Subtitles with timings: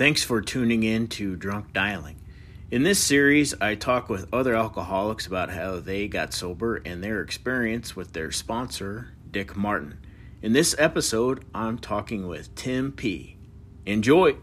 [0.00, 2.16] Thanks for tuning in to Drunk Dialing.
[2.70, 7.20] In this series, I talk with other alcoholics about how they got sober and their
[7.20, 9.98] experience with their sponsor, Dick Martin.
[10.40, 13.36] In this episode, I'm talking with Tim P.
[13.84, 14.36] Enjoy.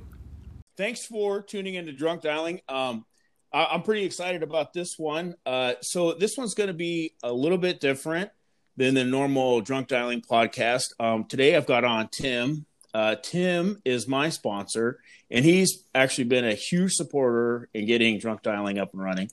[0.77, 2.61] Thanks for tuning in to Drunk Dialing.
[2.69, 3.03] Um,
[3.51, 5.33] I- am pretty excited about this one.
[5.43, 8.29] Uh, so, this one's going to be a little bit different
[8.75, 10.93] than the normal Drunk Dialing podcast.
[10.99, 12.66] Um, today, I've got on Tim.
[12.93, 18.41] Uh, Tim is my sponsor, and he's actually been a huge supporter in getting Drunk
[18.43, 19.29] Dialing up and running.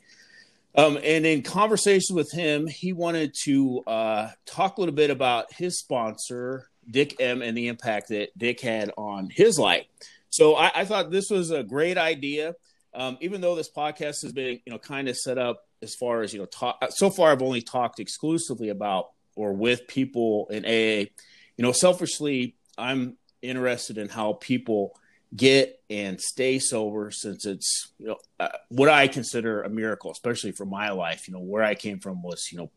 [0.77, 5.53] Um, and in conversation with him, he wanted to uh, talk a little bit about
[5.53, 9.87] his sponsor, Dick M, and the impact that Dick had on his life.
[10.31, 12.55] So I, I thought this was a great idea.
[12.93, 16.23] Um, even though this podcast has been, you know, kind of set up as far
[16.23, 20.65] as you know, talk, so far I've only talked exclusively about or with people in
[20.65, 21.09] AA.
[21.56, 24.97] You know, selfishly, I'm interested in how people
[25.37, 30.53] get and stay sober since it's you know uh, what I consider a miracle, especially
[30.53, 31.28] for my life.
[31.28, 32.70] You know, where I came from was you know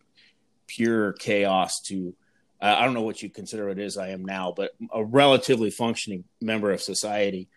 [0.68, 2.14] pure chaos to
[2.62, 5.70] uh, I don't know what you consider it is I am now, but a relatively
[5.70, 7.50] functioning member of society.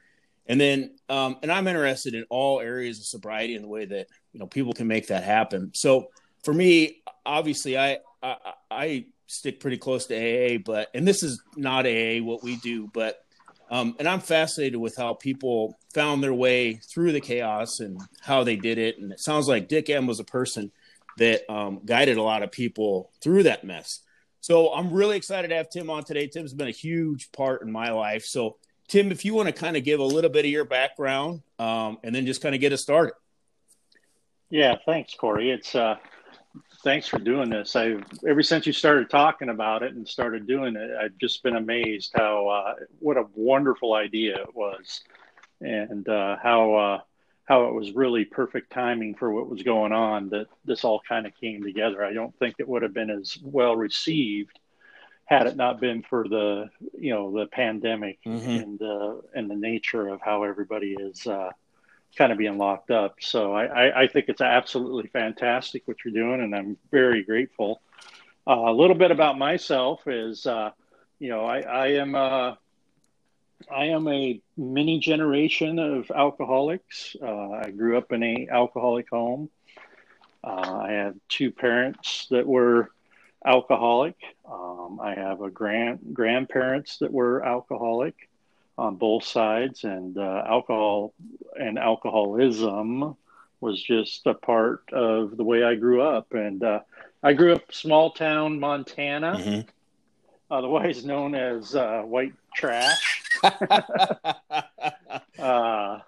[0.47, 4.09] And then, um, and I'm interested in all areas of sobriety and the way that
[4.33, 5.71] you know people can make that happen.
[5.75, 6.09] So
[6.45, 11.87] for me, obviously, I I, stick pretty close to AA, but and this is not
[11.87, 13.25] AA what we do, but
[13.71, 18.43] um, and I'm fascinated with how people found their way through the chaos and how
[18.43, 18.99] they did it.
[18.99, 20.73] And it sounds like Dick M was a person
[21.19, 24.01] that um, guided a lot of people through that mess.
[24.41, 26.27] So I'm really excited to have Tim on today.
[26.27, 28.25] Tim's been a huge part in my life.
[28.25, 28.57] So
[28.89, 31.99] Tim, if you want to kind of give a little bit of your background um,
[32.03, 33.15] and then just kind of get us started.
[34.49, 35.53] Yeah, thanks, Corey.
[35.53, 35.95] It's uh,
[36.83, 37.77] thanks for doing this.
[37.77, 41.57] I ever since you started talking about it and started doing it, I've just been
[41.57, 45.03] amazed how uh, what a wonderful idea it was,
[45.61, 47.01] and uh, how uh,
[47.45, 50.29] how it was really perfect timing for what was going on.
[50.31, 52.05] That this all kind of came together.
[52.05, 54.59] I don't think it would have been as well received
[55.31, 56.69] had it not been for the
[56.99, 58.51] you know the pandemic mm-hmm.
[58.51, 61.51] and uh, and the nature of how everybody is uh,
[62.17, 63.17] kind of being locked up.
[63.21, 67.81] So I, I, I, think it's absolutely fantastic what you're doing, and I'm very grateful.
[68.47, 70.71] Uh, a little bit about myself is, uh,
[71.19, 72.55] you know, I, I am uh,
[73.71, 77.17] I am a mini generation of alcoholics.
[77.21, 79.51] Uh, I grew up in a alcoholic home.
[80.43, 82.91] Uh, I have two parents that were
[83.45, 84.17] alcoholic.
[84.51, 88.30] Um, I have a grand grandparents that were alcoholic
[88.81, 91.13] on both sides, and uh, alcohol
[91.55, 93.15] and alcoholism
[93.61, 96.33] was just a part of the way I grew up.
[96.33, 96.81] And uh,
[97.23, 99.61] I grew up small town Montana, mm-hmm.
[100.51, 103.23] otherwise known as uh, white trash.
[105.39, 106.01] Uh,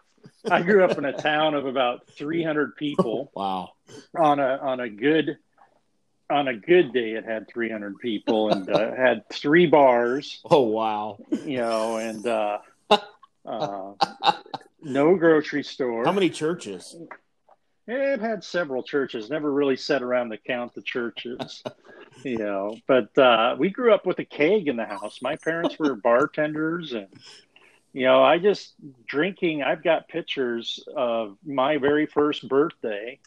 [0.50, 3.30] I grew up in a town of about 300 people.
[3.34, 3.72] wow!
[4.14, 5.38] On a on a good
[6.32, 10.40] on a good day, it had 300 people and uh, had three bars.
[10.50, 11.18] Oh wow!
[11.44, 12.58] You know, and uh,
[13.46, 13.92] uh,
[14.82, 16.04] no grocery store.
[16.04, 16.96] How many churches?
[17.86, 19.28] It had several churches.
[19.28, 21.62] Never really sat around to count the churches,
[22.24, 22.76] you know.
[22.86, 25.20] But uh, we grew up with a keg in the house.
[25.20, 27.08] My parents were bartenders, and
[27.92, 28.74] you know, I just
[29.06, 29.62] drinking.
[29.62, 33.18] I've got pictures of my very first birthday,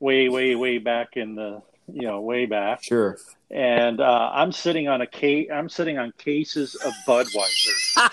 [0.00, 2.82] way, way, way back in the you know, way back.
[2.82, 3.18] Sure.
[3.50, 5.48] And uh, I'm sitting on a case.
[5.52, 8.10] I'm sitting on cases of Budweiser.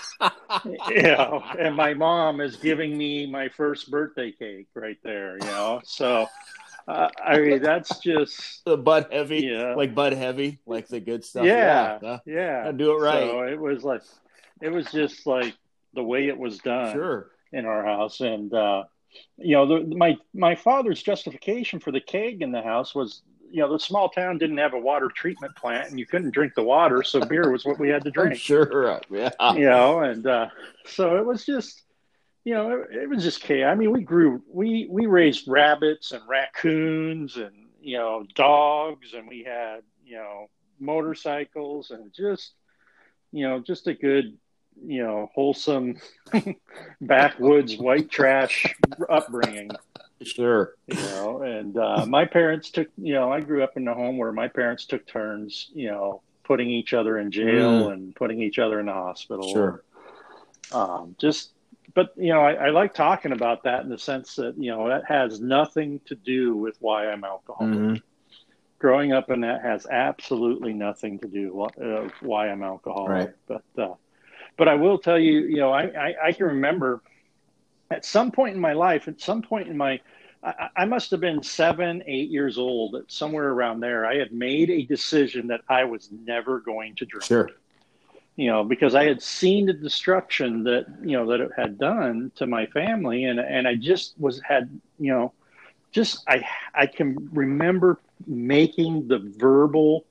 [0.90, 5.36] you know, and my mom is giving me my first birthday cake right there.
[5.40, 6.26] You know, so.
[6.86, 9.74] Uh, I mean, that's just the Bud Heavy, yeah.
[9.74, 11.46] like Bud Heavy, like the good stuff.
[11.46, 12.72] Yeah, yeah, yeah.
[12.72, 13.26] do it right.
[13.26, 14.02] So it was like,
[14.60, 15.54] it was just like
[15.94, 16.92] the way it was done.
[16.92, 17.30] Sure.
[17.52, 18.82] In our house, and uh,
[19.38, 23.22] you know, the, my my father's justification for the keg in the house was
[23.54, 26.54] you know, the small town didn't have a water treatment plant and you couldn't drink
[26.56, 27.04] the water.
[27.04, 28.34] So beer was what we had to drink.
[28.40, 29.00] sure.
[29.08, 29.30] Yeah.
[29.52, 30.48] You know, and uh,
[30.86, 31.84] so it was just,
[32.42, 33.70] you know, it, it was just chaos.
[33.70, 39.28] I mean, we grew, we, we raised rabbits and raccoons and, you know, dogs and
[39.28, 42.54] we had, you know, motorcycles and just,
[43.30, 44.36] you know, just a good,
[44.84, 46.00] you know, wholesome
[47.00, 48.74] backwoods white trash
[49.08, 49.70] upbringing.
[50.26, 50.74] Sure.
[50.86, 54.18] You know, and uh, my parents took, you know, I grew up in a home
[54.18, 57.92] where my parents took turns, you know, putting each other in jail mm.
[57.92, 59.52] and putting each other in the hospital.
[59.52, 59.82] Sure.
[60.72, 61.52] Um, just,
[61.94, 64.88] but, you know, I, I, like talking about that in the sense that, you know,
[64.88, 67.74] that has nothing to do with why I'm alcoholic.
[67.74, 67.94] Mm-hmm.
[68.78, 73.10] Growing up in that has absolutely nothing to do with uh, why I'm alcoholic.
[73.10, 73.30] Right.
[73.46, 73.94] But, uh,
[74.58, 77.00] but I will tell you, you know, I, I, I can remember
[77.90, 80.00] at some point in my life, at some point in my,
[80.44, 84.06] I, I must have been seven, eight years old, somewhere around there.
[84.06, 87.24] I had made a decision that I was never going to drink.
[87.24, 87.50] Sure.
[88.36, 92.32] You know, because I had seen the destruction that you know that it had done
[92.36, 95.32] to my family, and and I just was had you know,
[95.92, 96.44] just I
[96.74, 100.04] I can remember making the verbal,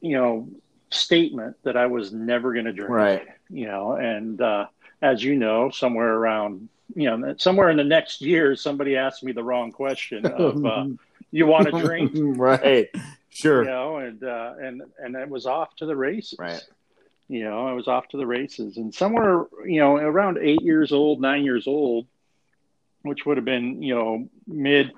[0.00, 0.48] you know,
[0.90, 2.90] statement that I was never going to drink.
[2.90, 3.28] Right.
[3.50, 4.66] You know, and uh,
[5.02, 9.32] as you know, somewhere around, you know, somewhere in the next year, somebody asked me
[9.32, 10.86] the wrong question of, uh,
[11.30, 12.88] "You want to drink?" right.
[13.30, 13.62] Sure.
[13.62, 16.38] You know, and uh, and and it was off to the races.
[16.38, 16.62] Right.
[17.28, 20.92] You know, I was off to the races, and somewhere, you know, around eight years
[20.92, 22.06] old, nine years old,
[23.02, 24.92] which would have been, you know, mid,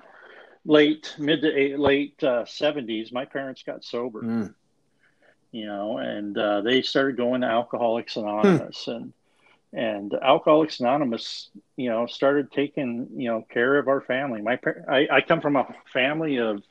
[0.64, 4.22] late, mid to eight, late uh, seventies, my parents got sober.
[4.22, 4.54] Mm.
[5.50, 8.90] You know, and uh, they started going to Alcoholics Anonymous, hmm.
[8.92, 9.12] and
[9.72, 14.42] and Alcoholics Anonymous, you know, started taking you know care of our family.
[14.42, 14.58] My
[14.88, 16.62] I, I come from a family of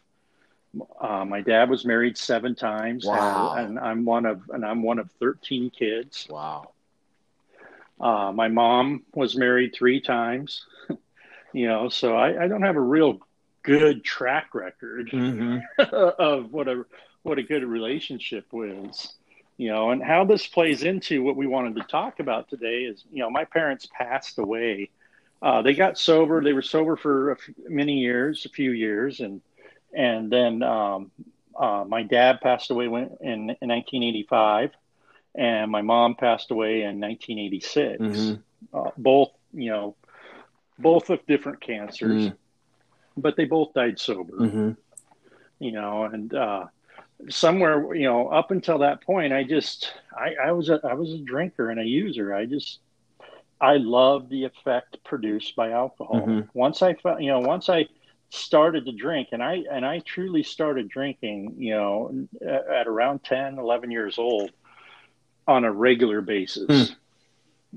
[1.02, 3.06] uh, my dad was married seven times.
[3.06, 3.56] Wow.
[3.56, 6.28] And, and, I'm one of and I'm one of thirteen kids.
[6.30, 6.72] Wow.
[8.00, 10.66] Uh, my mom was married three times.
[11.54, 13.20] you know, so I, I, don't have a real
[13.62, 15.60] good track record mm-hmm.
[15.94, 16.86] of what a
[17.24, 19.14] what a good relationship was.
[19.60, 23.04] You know, and how this plays into what we wanted to talk about today is,
[23.12, 24.90] you know, my parents passed away.
[25.42, 26.42] Uh, they got sober.
[26.42, 29.42] They were sober for many years, a few years, and
[29.94, 31.12] and then um,
[31.58, 34.72] uh, my dad passed away when, in, in 1985,
[35.36, 38.02] and my mom passed away in 1986.
[38.02, 38.42] Mm-hmm.
[38.74, 39.94] Uh, both, you know,
[40.78, 42.36] both of different cancers, mm-hmm.
[43.22, 44.38] but they both died sober.
[44.38, 44.72] Mm-hmm.
[45.60, 46.68] You know, and uh,
[47.30, 51.14] somewhere, you know, up until that point, I just, I, I was a, I was
[51.14, 52.34] a drinker and a user.
[52.34, 52.80] I just,
[53.60, 56.22] I love the effect produced by alcohol.
[56.22, 56.48] Mm-hmm.
[56.54, 57.88] Once I, felt you know, once I
[58.30, 63.58] started to drink and i and i truly started drinking you know at, around 10
[63.58, 64.52] 11 years old
[65.48, 66.96] on a regular basis mm.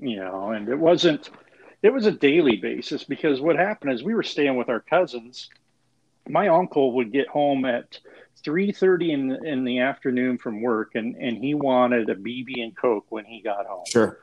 [0.00, 1.31] you know and it wasn't
[1.83, 5.49] it was a daily basis because what happened is we were staying with our cousins
[6.29, 7.99] my uncle would get home at
[8.44, 13.06] 3.30 in, in the afternoon from work and, and he wanted a bb and coke
[13.08, 14.19] when he got home sure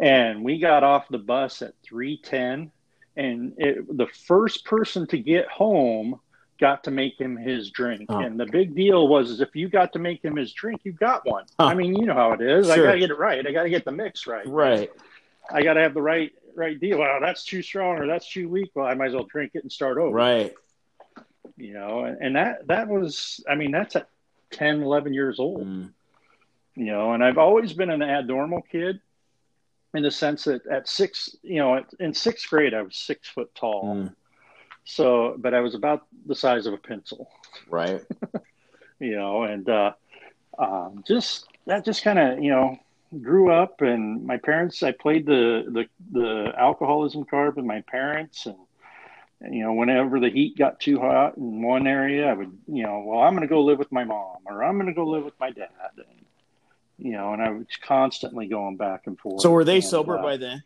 [0.00, 2.70] and we got off the bus at 3.10
[3.16, 6.18] and it, the first person to get home
[6.62, 8.06] got to make him his drink.
[8.08, 8.20] Oh.
[8.20, 10.92] And the big deal was is if you got to make him his drink, you
[10.92, 11.44] got one.
[11.58, 11.66] Huh.
[11.66, 12.66] I mean, you know how it is.
[12.66, 12.74] Sure.
[12.74, 13.44] I got to get it right.
[13.46, 14.46] I got to get the mix right.
[14.46, 14.90] Right.
[15.50, 16.98] I got to have the right right deal.
[16.98, 18.70] Well, that's too strong or that's too weak.
[18.74, 20.14] Well, I might as well drink it and start over.
[20.14, 20.54] Right.
[21.56, 24.08] You know, and, that that was I mean, that's at
[24.52, 25.66] 10, 11 years old.
[25.66, 25.90] Mm.
[26.74, 29.00] You know, and I've always been an abnormal kid
[29.94, 33.54] in the sense that at six, you know, in sixth grade, I was six foot
[33.54, 33.96] tall.
[33.96, 34.14] Mm.
[34.84, 37.30] So, but I was about the size of a pencil.
[37.68, 38.02] Right.
[38.98, 39.92] you know, and uh,
[40.58, 42.78] um, just that just kind of, you know,
[43.20, 48.46] grew up and my parents, I played the, the, the alcoholism card with my parents
[48.46, 48.56] and,
[49.50, 53.02] you know, whenever the heat got too hot in one area, I would, you know,
[53.06, 55.24] well, I'm going to go live with my mom or I'm going to go live
[55.24, 55.68] with my dad.
[55.96, 56.06] And,
[56.98, 59.42] you know, and I was constantly going back and forth.
[59.42, 60.62] So were they and, sober uh, by then?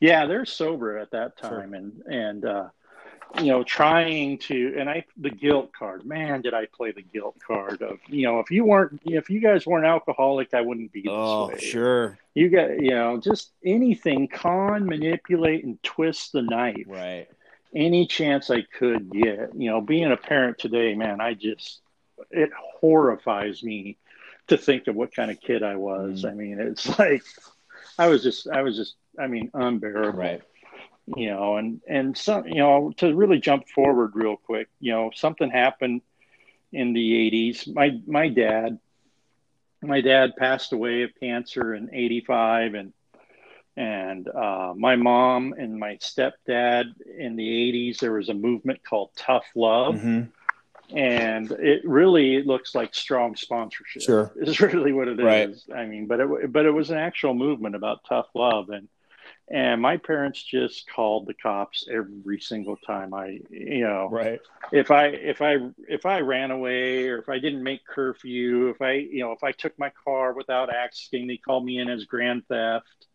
[0.00, 1.78] Yeah, they're sober at that time, sure.
[1.78, 2.68] and and uh,
[3.38, 6.04] you know, trying to and I the guilt card.
[6.04, 9.40] Man, did I play the guilt card of you know, if you weren't if you
[9.40, 11.58] guys weren't alcoholic, I wouldn't be this oh, way.
[11.58, 12.18] sure.
[12.34, 16.84] You got you know, just anything con, manipulate, and twist the knife.
[16.86, 17.28] Right.
[17.74, 19.50] Any chance I could get.
[19.54, 21.80] You know, being a parent today, man, I just
[22.30, 22.50] it
[22.80, 23.96] horrifies me
[24.48, 26.22] to think of what kind of kid I was.
[26.22, 26.30] Mm.
[26.30, 27.22] I mean, it's like
[27.98, 30.18] I was just I was just I mean unbearable.
[30.18, 30.42] Right.
[31.16, 34.68] You know, and and some you know to really jump forward real quick.
[34.80, 36.00] You know, something happened
[36.72, 37.72] in the '80s.
[37.72, 38.78] My my dad,
[39.82, 42.92] my dad passed away of cancer in '85, and
[43.76, 46.84] and uh, my mom and my stepdad
[47.18, 50.24] in the 80s there was a movement called tough love mm-hmm
[50.92, 54.02] and it really looks like strong sponsorship.
[54.02, 55.50] Sure, is really what it right.
[55.50, 55.64] is.
[55.74, 58.88] I mean, but it but it was an actual movement about tough love, and
[59.50, 64.40] and my parents just called the cops every single time I, you know, right.
[64.72, 65.56] If I if I
[65.88, 69.42] if I ran away or if I didn't make curfew, if I you know if
[69.42, 73.06] I took my car without asking, they called me in as grand theft.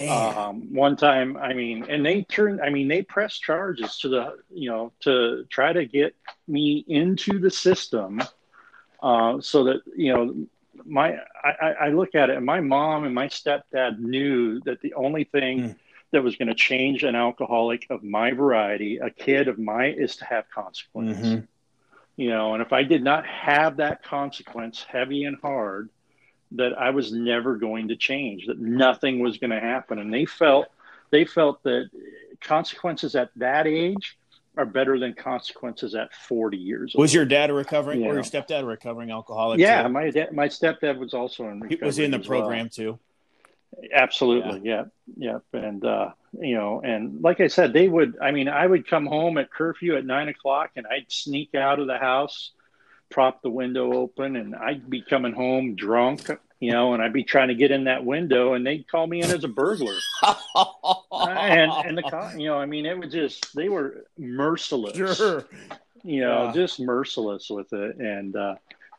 [0.00, 4.38] Um, one time, I mean, and they turned, I mean, they pressed charges to the,
[4.52, 6.16] you know, to try to get
[6.48, 8.20] me into the system,
[9.02, 10.46] uh, so that you know,
[10.84, 14.94] my, I, I look at it, and my mom and my stepdad knew that the
[14.94, 15.76] only thing mm.
[16.10, 20.16] that was going to change an alcoholic of my variety, a kid of my, is
[20.16, 21.26] to have consequences.
[21.26, 21.44] Mm-hmm.
[22.16, 25.88] You know, and if I did not have that consequence heavy and hard,
[26.52, 29.98] that I was never going to change, that nothing was going to happen.
[29.98, 30.68] And they felt
[31.10, 31.90] they felt that
[32.40, 34.18] consequences at that age
[34.56, 37.02] are better than consequences at 40 years old.
[37.02, 39.58] Was your dad a recovering or your stepdad a recovering alcoholic?
[39.58, 39.88] Yeah, too?
[39.88, 41.78] my dad, my stepdad was also in recovery.
[41.78, 42.68] He was in the program well.
[42.68, 42.98] too.
[43.92, 44.60] Absolutely.
[44.62, 44.84] Yeah.
[45.16, 45.38] Yeah.
[45.52, 45.60] yeah.
[45.60, 46.10] And, uh,
[46.40, 49.50] you know, and like I said, they would, I mean, I would come home at
[49.50, 52.52] curfew at nine o'clock and I'd sneak out of the house,
[53.10, 56.30] prop the window open, and I'd be coming home drunk,
[56.60, 59.22] you know, and I'd be trying to get in that window and they'd call me
[59.22, 59.94] in as a burglar.
[61.12, 64.96] and, and the, you know, I mean, it was just, they were merciless.
[64.96, 65.44] Sure.
[66.02, 66.52] You know, yeah.
[66.52, 67.96] just merciless with it.
[67.96, 68.54] And, uh,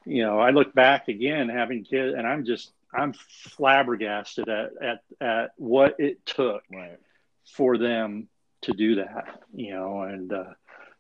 [0.06, 5.04] you know, I look back again having kids and I'm just I'm flabbergasted at at,
[5.20, 7.00] at what it took right.
[7.46, 8.28] for them
[8.62, 9.42] to do that.
[9.54, 10.54] You know, and uh,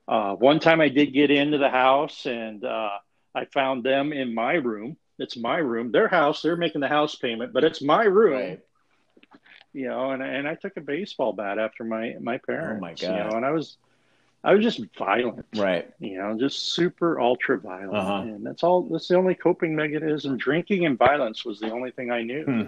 [0.08, 2.90] uh, one time I did get into the house and uh,
[3.34, 4.98] I found them in my room.
[5.18, 6.42] It's my room, their house.
[6.42, 8.34] They're making the house payment, but it's my room.
[8.34, 8.60] Right.
[9.74, 12.78] You know, and and I took a baseball bat after my my parents.
[12.78, 13.02] Oh my god!
[13.02, 13.78] You know, and I was
[14.42, 15.90] I was just violent, right?
[16.00, 18.22] You know, just super ultra violent, uh-huh.
[18.22, 18.84] and that's all.
[18.84, 20.38] That's the only coping mechanism.
[20.38, 22.46] Drinking and violence was the only thing I knew.
[22.46, 22.62] Hmm.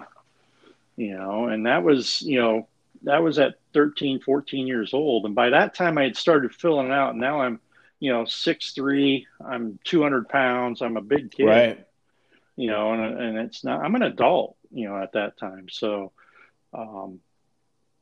[0.96, 2.68] You know, and that was you know
[3.02, 6.90] that was at 13, 14 years old, and by that time I had started filling
[6.90, 7.10] out.
[7.10, 7.60] And now I'm
[8.00, 9.26] you know six three.
[9.44, 10.82] I'm two hundred pounds.
[10.82, 11.86] I'm a big kid, right?
[12.56, 13.84] You know, and and it's not.
[13.84, 14.56] I'm an adult.
[14.70, 16.12] You know, at that time, so.
[16.74, 17.20] Um,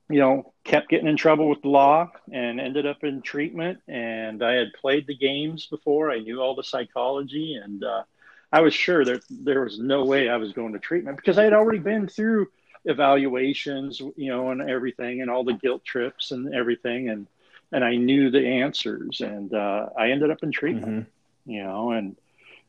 [0.08, 3.80] you know, kept getting in trouble with the law and ended up in treatment.
[3.88, 6.12] And I had played the games before.
[6.12, 8.04] I knew all the psychology, and uh,
[8.52, 11.44] I was sure that there was no way I was going to treatment because I
[11.44, 12.48] had already been through
[12.86, 17.26] evaluations, you know, and everything, and all the guilt trips and everything, and
[17.72, 19.20] and I knew the answers.
[19.20, 21.50] And uh, I ended up in treatment, mm-hmm.
[21.50, 22.16] you know, and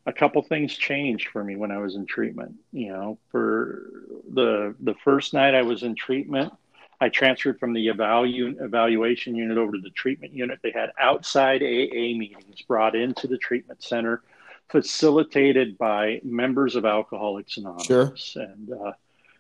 [0.06, 2.56] a couple things changed for me when I was in treatment.
[2.72, 3.90] You know, for
[4.34, 6.54] the the first night I was in treatment
[7.00, 10.60] I transferred from the evalu- evaluation unit over to the treatment unit.
[10.64, 14.24] They had outside AA meetings brought into the treatment center,
[14.70, 17.86] facilitated by members of Alcoholics Anonymous.
[17.86, 18.14] Sure.
[18.36, 18.94] And, uh,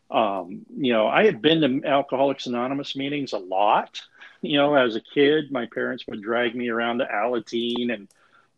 [0.10, 4.02] um, you know, I had been to Alcoholics Anonymous meetings a lot.
[4.42, 8.08] You know, as a kid, my parents would drag me around to Alateen and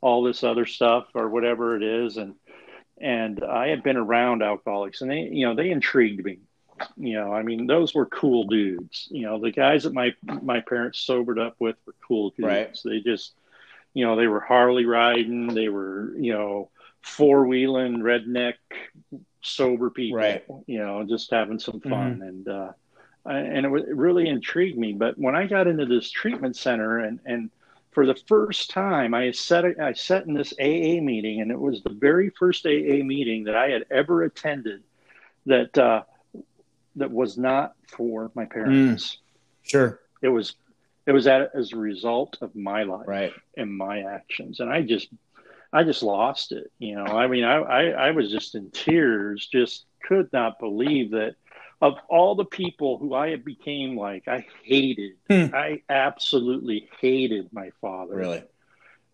[0.01, 2.17] all this other stuff or whatever it is.
[2.17, 2.35] And,
[2.99, 6.39] and I had been around alcoholics and they, you know, they intrigued me
[6.97, 9.07] you know, I mean, those were cool dudes.
[9.11, 12.47] You know, the guys that my my parents sobered up with were cool dudes.
[12.47, 12.79] Right.
[12.83, 13.33] They just,
[13.93, 15.47] you know, they were Harley riding.
[15.47, 16.69] They were, you know,
[17.01, 18.55] four wheeling redneck
[19.41, 20.17] sober people.
[20.17, 20.45] Right.
[20.67, 22.21] You know, just having some fun mm-hmm.
[22.21, 22.47] and.
[22.47, 22.71] uh
[23.25, 24.93] and it, it really intrigued me.
[24.93, 27.51] But when I got into this treatment center, and and
[27.91, 31.83] for the first time, I sat I sat in this AA meeting, and it was
[31.83, 34.83] the very first AA meeting that I had ever attended.
[35.45, 36.03] That uh,
[36.95, 39.17] that was not for my parents.
[39.17, 39.99] Mm, sure.
[40.21, 40.55] It was
[41.05, 43.33] it was at, as a result of my life right.
[43.57, 44.59] and my actions.
[44.59, 45.07] And I just
[45.71, 46.71] I just lost it.
[46.79, 51.11] You know, I mean I, I, I was just in tears, just could not believe
[51.11, 51.35] that
[51.81, 55.55] of all the people who I had became like, I hated, hmm.
[55.55, 58.15] I absolutely hated my father.
[58.15, 58.43] Really?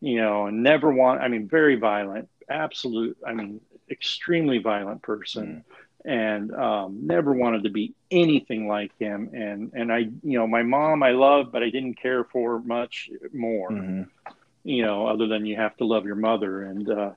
[0.01, 5.63] You know, and never want, I mean, very violent, absolute, I mean, extremely violent person.
[5.65, 5.71] Hmm
[6.05, 9.31] and um, never wanted to be anything like him.
[9.33, 13.09] And and I, you know, my mom I loved, but I didn't care for much
[13.33, 13.71] more.
[13.71, 14.03] Mm-hmm.
[14.65, 17.11] You know, other than you have to love your mother, and uh,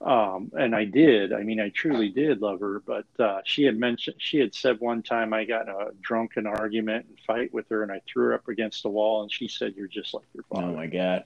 [0.00, 1.32] um, and I did.
[1.32, 2.80] I mean, I truly did love her.
[2.80, 6.46] But uh, she had mentioned, she had said one time I got in a drunken
[6.46, 9.48] argument and fight with her, and I threw her up against the wall, and she
[9.48, 11.24] said, "You're just like your father." Oh my god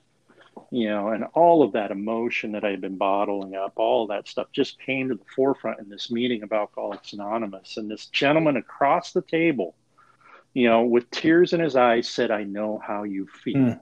[0.71, 4.27] you know, and all of that emotion that I had been bottling up, all that
[4.27, 7.77] stuff just came to the forefront in this meeting of Alcoholics Anonymous.
[7.77, 9.75] And this gentleman across the table,
[10.53, 13.55] you know, with tears in his eyes, said, I know how you feel.
[13.55, 13.79] Mm.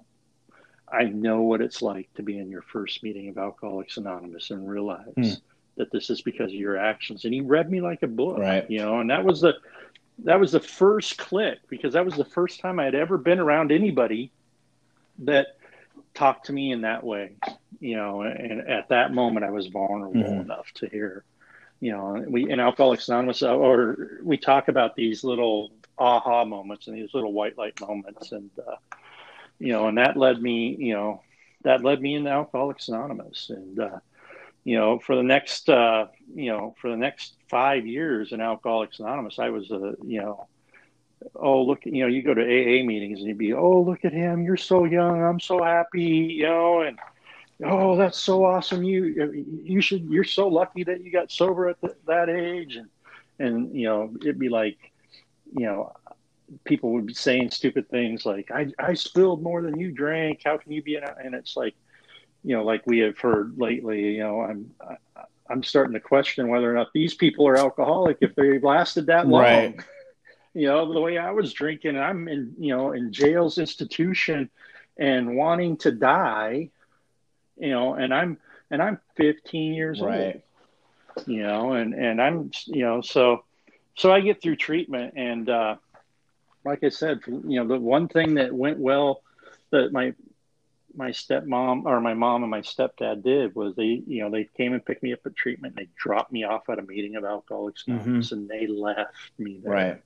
[0.91, 4.69] I know what it's like to be in your first meeting of Alcoholics Anonymous and
[4.69, 5.41] realize mm.
[5.77, 7.25] that this is because of your actions.
[7.25, 8.69] And he read me like a book, right?
[8.69, 9.53] You know, and that was the
[10.23, 13.39] that was the first click because that was the first time I had ever been
[13.39, 14.31] around anybody
[15.19, 15.57] that
[16.13, 17.33] talked to me in that way,
[17.79, 20.41] you know, and at that moment I was vulnerable mm-hmm.
[20.41, 21.23] enough to hear,
[21.79, 26.87] you know, we in Alcoholics Anonymous, uh, or we talk about these little aha moments
[26.87, 28.31] and these little white light moments.
[28.31, 28.75] And, uh,
[29.61, 31.21] you know, and that led me, you know,
[31.63, 33.51] that led me into Alcoholics Anonymous.
[33.51, 33.99] And, uh,
[34.63, 38.99] you know, for the next, uh, you know, for the next five years in Alcoholics
[38.99, 40.47] Anonymous, I was a, you know,
[41.35, 44.11] oh look you know you go to aa meetings and you'd be oh look at
[44.11, 44.41] him.
[44.41, 45.21] You're so young.
[45.21, 46.97] I'm so happy you know and
[47.63, 48.81] oh that's so awesome.
[48.81, 49.31] You
[49.63, 52.75] you should you're so lucky that you got sober at the, that age.
[52.75, 52.89] And
[53.37, 54.79] and you know it'd be like
[55.55, 55.93] you know
[56.63, 60.57] people would be saying stupid things like i i spilled more than you drank how
[60.57, 61.75] can you be an and it's like
[62.43, 64.95] you know like we have heard lately you know i'm I,
[65.49, 69.27] i'm starting to question whether or not these people are alcoholic if they've lasted that
[69.27, 69.79] long right.
[70.53, 74.49] you know the way i was drinking i'm in you know in jail's institution
[74.97, 76.69] and wanting to die
[77.57, 78.37] you know and i'm
[78.69, 80.41] and i'm 15 years right.
[81.15, 83.43] old you know and and i'm you know so
[83.95, 85.75] so i get through treatment and uh
[86.63, 89.21] like i said you know the one thing that went well
[89.71, 90.13] that my
[90.95, 94.73] my stepmom or my mom and my stepdad did was they you know they came
[94.73, 97.23] and picked me up at treatment and they dropped me off at a meeting of
[97.23, 98.35] alcoholics anonymous mm-hmm.
[98.35, 100.01] and they left me there right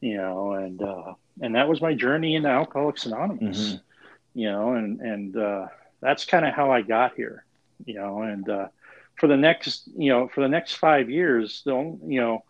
[0.00, 4.38] you know and uh and that was my journey into alcoholics anonymous mm-hmm.
[4.38, 5.66] you know and and uh
[6.00, 7.44] that's kind of how i got here
[7.84, 8.68] you know and uh
[9.16, 12.44] for the next you know for the next five years don't you know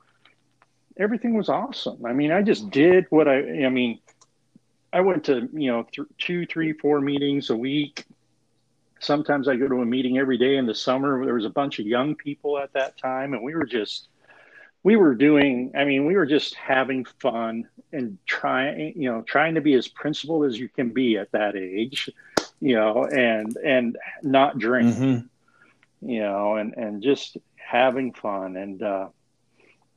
[0.98, 3.98] everything was awesome i mean i just did what i i mean
[4.92, 8.04] I went to you know th- two, three, four meetings a week.
[9.00, 11.24] Sometimes I go to a meeting every day in the summer.
[11.24, 14.08] There was a bunch of young people at that time, and we were just
[14.82, 15.72] we were doing.
[15.76, 19.88] I mean, we were just having fun and trying you know trying to be as
[19.88, 22.10] principled as you can be at that age,
[22.60, 26.10] you know, and and not drink, mm-hmm.
[26.10, 28.82] you know, and and just having fun and.
[28.82, 29.08] uh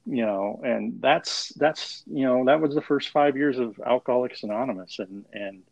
[0.06, 4.44] you know and that's that's you know that was the first five years of alcoholics
[4.44, 5.00] anonymous.
[5.00, 5.64] And and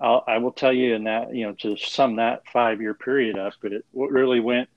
[0.00, 3.38] I'll, I will tell you in that you know to sum that five year period
[3.38, 4.68] up but it really went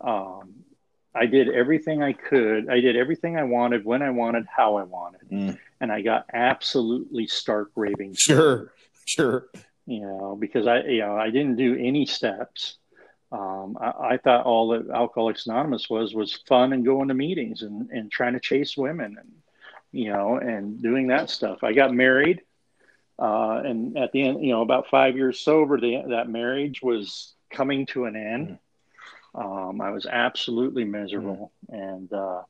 [0.00, 0.54] um,
[1.14, 2.68] I did everything I could.
[2.68, 5.22] I did everything I wanted when I wanted how I wanted.
[5.30, 5.58] Mm.
[5.80, 8.72] and I got absolutely stark raving sure
[9.04, 9.46] sure.
[9.86, 12.78] You know because I you know I didn't do any steps
[13.32, 17.62] um, I, I, thought all that Alcoholics Anonymous was was fun and going to meetings
[17.62, 19.32] and, and trying to chase women and
[19.90, 21.64] you know and doing that stuff.
[21.64, 22.42] I got married,
[23.18, 27.34] uh, and at the end, you know, about five years sober, the, that marriage was
[27.50, 28.58] coming to an end.
[29.34, 29.68] Mm.
[29.70, 31.96] Um, I was absolutely miserable, mm.
[31.96, 32.42] and uh,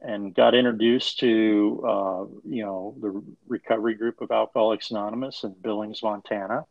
[0.00, 6.02] and got introduced to uh, you know the recovery group of Alcoholics Anonymous in Billings,
[6.02, 6.64] Montana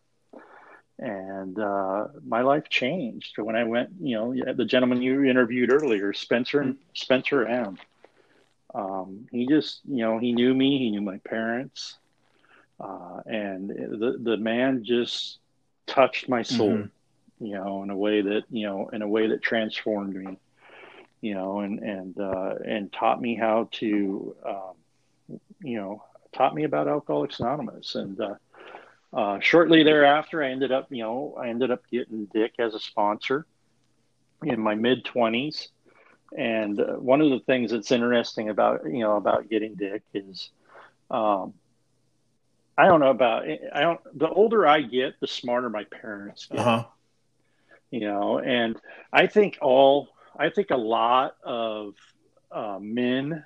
[0.99, 3.89] and uh, my life changed when I went.
[3.99, 7.77] You know, the gentleman you interviewed earlier, Spencer and Spencer M.
[8.73, 10.77] Um, he just, you know, he knew me.
[10.77, 11.97] He knew my parents,
[12.79, 15.39] uh, and the the man just
[15.87, 16.73] touched my soul.
[16.73, 17.45] Mm-hmm.
[17.45, 20.37] You know, in a way that you know, in a way that transformed me.
[21.21, 26.03] You know, and and uh, and taught me how to, um, you know,
[26.33, 28.35] taught me about Alcoholics Anonymous and uh,
[29.15, 32.79] uh, shortly thereafter, I ended up, you know, I ended up getting Dick as a
[32.79, 33.47] sponsor
[34.43, 35.69] in my mid twenties.
[36.37, 40.49] And uh, one of the things that's interesting about, you know, about getting Dick is,
[41.09, 41.53] um,
[42.77, 46.59] I don't know about, I don't, the older I get, the smarter my parents get.
[46.59, 46.85] Uh-huh.
[47.89, 48.75] You know, and
[49.13, 51.93] I think all, I think a lot of
[52.51, 53.45] uh, men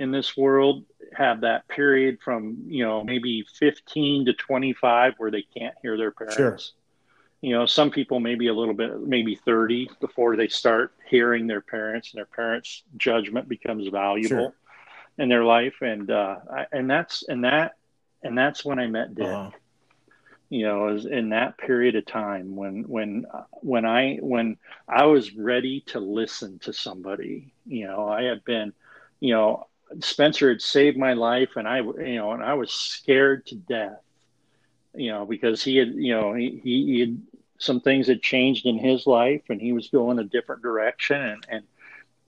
[0.00, 0.82] in this world
[1.12, 6.10] have that period from you know maybe 15 to 25 where they can't hear their
[6.10, 6.58] parents sure.
[7.42, 11.60] you know some people maybe a little bit maybe 30 before they start hearing their
[11.60, 14.54] parents and their parents judgment becomes valuable sure.
[15.18, 16.36] in their life and uh
[16.72, 17.76] and that's and that
[18.22, 19.50] and that's when i met dick uh-huh.
[20.48, 23.26] you know is in that period of time when when
[23.60, 24.56] when i when
[24.88, 28.72] i was ready to listen to somebody you know i had been
[29.18, 29.66] you know
[30.00, 34.00] Spencer had saved my life, and I, you know, and I was scared to death,
[34.94, 37.20] you know, because he had, you know, he, he, had
[37.58, 41.46] some things had changed in his life, and he was going a different direction, and
[41.48, 41.64] and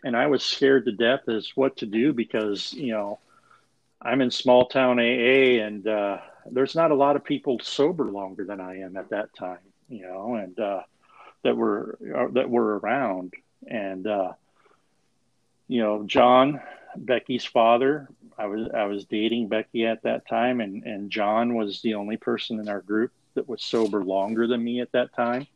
[0.05, 3.20] and I was scared to death as what to do because you know,
[4.01, 6.18] I'm in small town AA, and uh,
[6.51, 10.03] there's not a lot of people sober longer than I am at that time, you
[10.03, 10.83] know, and uh,
[11.44, 13.35] that were uh, that were around,
[13.66, 14.33] and uh,
[15.68, 16.61] you know, John
[16.96, 18.09] Becky's father.
[18.38, 22.16] I was I was dating Becky at that time, and and John was the only
[22.16, 25.46] person in our group that was sober longer than me at that time.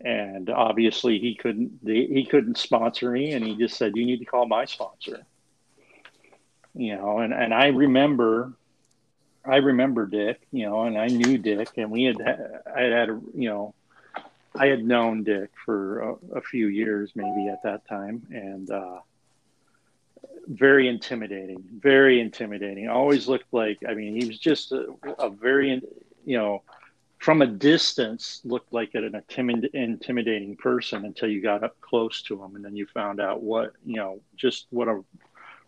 [0.00, 4.24] And obviously, he couldn't he couldn't sponsor me, and he just said, "You need to
[4.24, 5.24] call my sponsor."
[6.74, 8.52] You know, and and I remember,
[9.44, 10.40] I remember Dick.
[10.52, 13.74] You know, and I knew Dick, and we had I had a you know.
[14.52, 18.98] I had known Dick for a, a few years, maybe at that time, and uh,
[20.46, 22.88] very intimidating, very intimidating.
[22.88, 25.82] Always looked like, I mean, he was just a, a very,
[26.24, 26.62] you know,
[27.18, 32.42] from a distance looked like an intimid- intimidating person until you got up close to
[32.42, 35.02] him and then you found out what, you know, just what a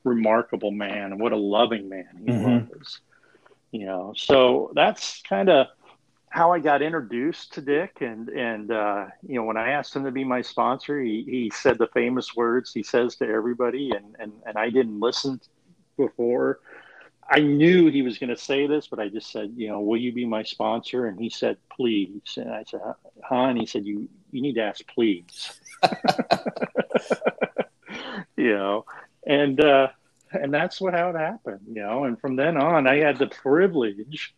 [0.04, 2.78] remarkable man and what a loving man he mm-hmm.
[2.78, 3.00] was.
[3.70, 5.66] You know, so that's kind of
[6.32, 10.04] how I got introduced to Dick, and and uh, you know when I asked him
[10.04, 14.16] to be my sponsor, he, he said the famous words he says to everybody, and
[14.18, 15.40] and and I didn't listen
[15.96, 16.60] before.
[17.28, 19.98] I knew he was going to say this, but I just said, you know, will
[19.98, 21.06] you be my sponsor?
[21.06, 22.34] And he said, please.
[22.36, 22.80] And I said,
[23.22, 23.34] huh?
[23.34, 25.52] And he said, you you need to ask, please.
[28.36, 28.86] you know,
[29.26, 29.88] and uh,
[30.32, 31.60] and that's what how it happened.
[31.68, 34.34] You know, and from then on, I had the privilege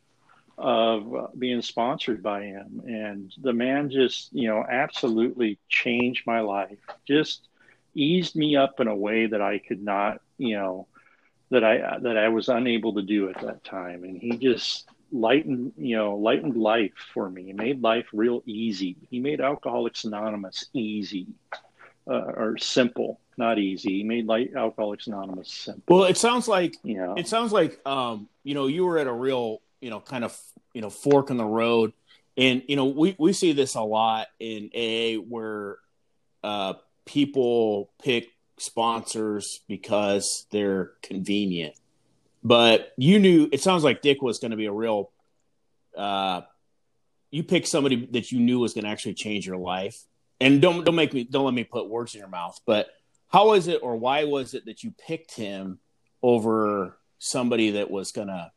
[0.57, 2.83] of being sponsored by him.
[2.87, 7.49] And the man just you know absolutely changed my life just
[7.95, 10.89] eased me up in a way that i could not you know
[11.51, 14.05] that i that i was unable to do at that time.
[14.05, 17.45] And he just lightened you know lightened life for me.
[17.45, 18.97] He made life real easy.
[19.11, 21.27] He made alcoholics anonymous easy
[22.07, 23.99] uh, or simple not easy.
[23.99, 25.97] He made like alcoholics anonymous simple.
[25.97, 29.07] Well it sounds like you know it sounds like um you know you were at
[29.07, 30.35] a real you know kind of
[30.73, 31.93] you know fork in the road
[32.39, 35.77] and you know we we see this a lot in AA where
[36.43, 41.75] uh, people pick sponsors because they're convenient.
[42.43, 45.11] But you knew it sounds like Dick was going to be a real.
[45.97, 46.43] Uh,
[47.31, 49.97] you picked somebody that you knew was going to actually change your life,
[50.41, 52.59] and don't don't make me don't let me put words in your mouth.
[52.67, 52.89] But
[53.29, 55.79] how was it, or why was it that you picked him
[56.23, 58.51] over somebody that was going to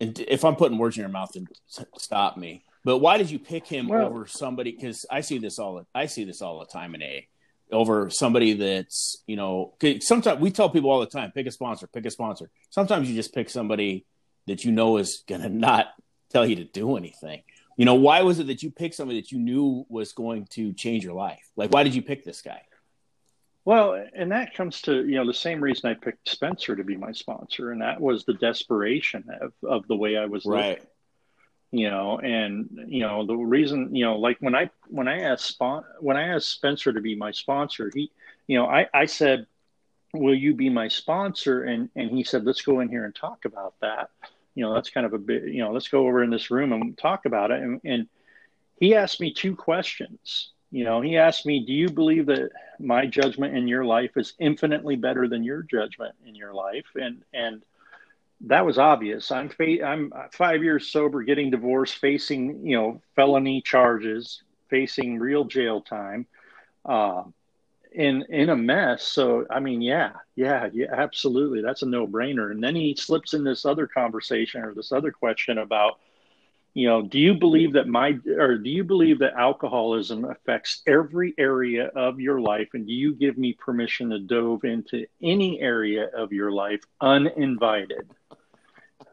[0.00, 1.46] and if I'm putting words in your mouth, then
[1.98, 2.64] stop me.
[2.84, 4.72] But why did you pick him well, over somebody?
[4.72, 5.84] Because I see this all.
[5.94, 7.26] I see this all the time in A.
[7.72, 9.74] Over somebody that's you know.
[10.00, 12.48] Sometimes we tell people all the time, pick a sponsor, pick a sponsor.
[12.70, 14.06] Sometimes you just pick somebody
[14.46, 15.86] that you know is going to not
[16.30, 17.42] tell you to do anything.
[17.76, 20.72] You know, why was it that you picked somebody that you knew was going to
[20.72, 21.42] change your life?
[21.56, 22.62] Like, why did you pick this guy?
[23.66, 26.96] Well, and that comes to you know the same reason I picked Spencer to be
[26.96, 30.68] my sponsor, and that was the desperation of, of the way I was right.
[30.68, 30.86] living.
[31.72, 35.60] You know, and you know the reason you know like when I when I asked
[35.98, 38.12] when I asked Spencer to be my sponsor, he
[38.46, 39.46] you know I I said,
[40.14, 43.46] "Will you be my sponsor?" and and he said, "Let's go in here and talk
[43.46, 44.10] about that."
[44.54, 46.72] You know, that's kind of a bit you know let's go over in this room
[46.72, 47.60] and talk about it.
[47.60, 48.08] And, and
[48.78, 53.06] he asked me two questions you know, he asked me, Do you believe that my
[53.06, 56.84] judgment in your life is infinitely better than your judgment in your life?
[56.94, 57.62] And, and,
[58.42, 59.32] that was obvious.
[59.32, 65.46] I'm fa- I'm five years sober, getting divorced, facing you know felony charges, facing real
[65.46, 66.26] jail time,
[66.84, 67.22] uh,
[67.92, 69.04] in in a mess.
[69.04, 72.50] So I mean, yeah, yeah, yeah, absolutely, that's a no brainer.
[72.50, 75.98] And then he slips in this other conversation or this other question about
[76.76, 81.32] you know do you believe that my or do you believe that alcoholism affects every
[81.38, 86.06] area of your life and do you give me permission to dove into any area
[86.14, 88.10] of your life uninvited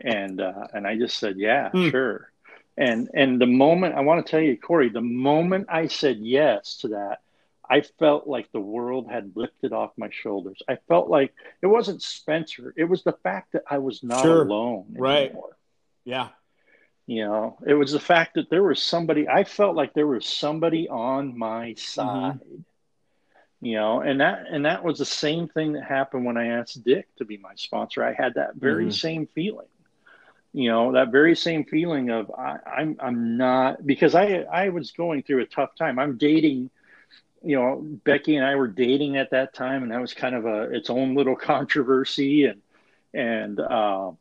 [0.01, 1.89] and uh, and i just said yeah mm.
[1.89, 2.29] sure
[2.75, 6.79] and and the moment i want to tell you corey the moment i said yes
[6.79, 7.21] to that
[7.69, 12.01] i felt like the world had lifted off my shoulders i felt like it wasn't
[12.01, 14.41] spencer it was the fact that i was not sure.
[14.43, 15.01] alone anymore.
[15.01, 15.35] right
[16.03, 16.27] yeah
[17.05, 20.25] you know, it was the fact that there was somebody, I felt like there was
[20.25, 21.77] somebody on my mm-hmm.
[21.77, 22.39] side.
[22.39, 22.61] Mm-hmm.
[23.61, 26.83] You know, and that and that was the same thing that happened when I asked
[26.83, 28.03] Dick to be my sponsor.
[28.03, 28.91] I had that very mm-hmm.
[28.91, 29.67] same feeling.
[30.51, 34.91] You know, that very same feeling of I, I'm I'm not because I I was
[34.91, 35.97] going through a tough time.
[35.97, 36.71] I'm dating
[37.43, 40.45] you know, Becky and I were dating at that time, and that was kind of
[40.45, 42.61] a its own little controversy, and
[43.13, 44.11] and uh,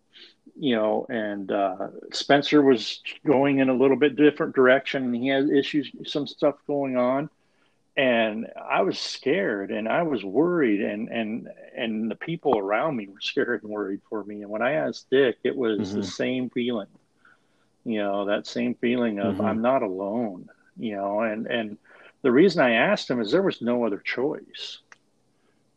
[0.59, 5.29] you know, and uh, Spencer was going in a little bit different direction, and he
[5.29, 7.31] had issues, some stuff going on,
[7.97, 13.09] and I was scared, and I was worried, and and and the people around me
[13.09, 14.43] were scared and worried for me.
[14.43, 16.01] And when I asked Dick, it was mm-hmm.
[16.01, 16.89] the same feeling,
[17.85, 19.45] you know, that same feeling of mm-hmm.
[19.45, 21.79] I'm not alone, you know, and and
[22.21, 24.79] the reason I asked him is there was no other choice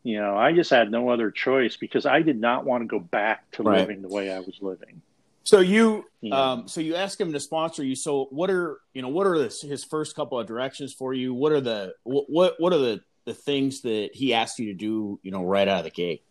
[0.06, 3.00] you know, I just had no other choice because I did not want to go
[3.00, 3.80] back to right.
[3.80, 5.02] living the way I was living.
[5.42, 7.96] So you, um, so you ask him to sponsor you.
[7.96, 11.34] So what are you know what are the, his first couple of directions for you?
[11.34, 15.18] What are the what what are the the things that he asked you to do?
[15.24, 16.22] You know, right out of the gate.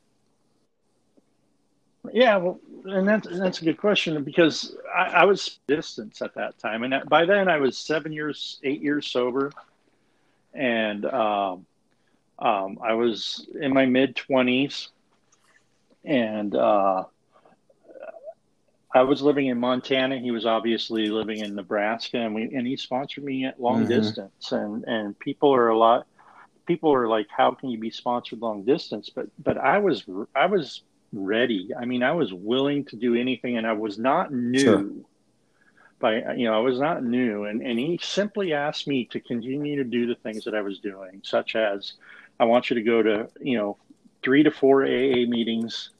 [2.14, 6.58] Yeah, well, and that's that's a good question because I, I was distance at that
[6.60, 9.52] time, and by then I was seven years, eight years sober,
[10.54, 11.66] and um,
[12.40, 14.90] um, I was in my mid 20s
[16.04, 17.04] and uh,
[18.96, 20.18] I was living in Montana.
[20.20, 23.90] He was obviously living in Nebraska, and we and he sponsored me at long mm-hmm.
[23.90, 24.54] distance.
[24.54, 26.08] And and people are a lot.
[26.66, 30.46] People are like, "How can you be sponsored long distance?" But but I was I
[30.46, 31.72] was ready.
[31.78, 34.60] I mean, I was willing to do anything, and I was not new.
[34.60, 34.92] Sure.
[36.00, 39.76] By you know, I was not new, and and he simply asked me to continue
[39.78, 41.94] to do the things that I was doing, such as,
[42.40, 43.78] I want you to go to you know,
[44.24, 45.92] three to four AA meetings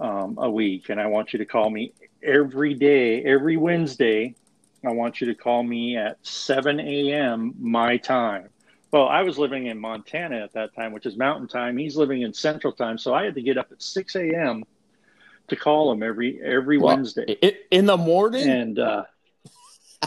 [0.00, 4.34] um, a week, and I want you to call me every day, every Wednesday,
[4.84, 7.54] I want you to call me at 7 a.m.
[7.58, 8.48] my time.
[8.92, 11.76] Well, I was living in Montana at that time, which is mountain time.
[11.76, 12.98] He's living in central time.
[12.98, 14.64] So I had to get up at 6 a.m.
[15.48, 17.36] to call him every every well, Wednesday.
[17.70, 18.48] In the morning?
[18.48, 19.04] And uh,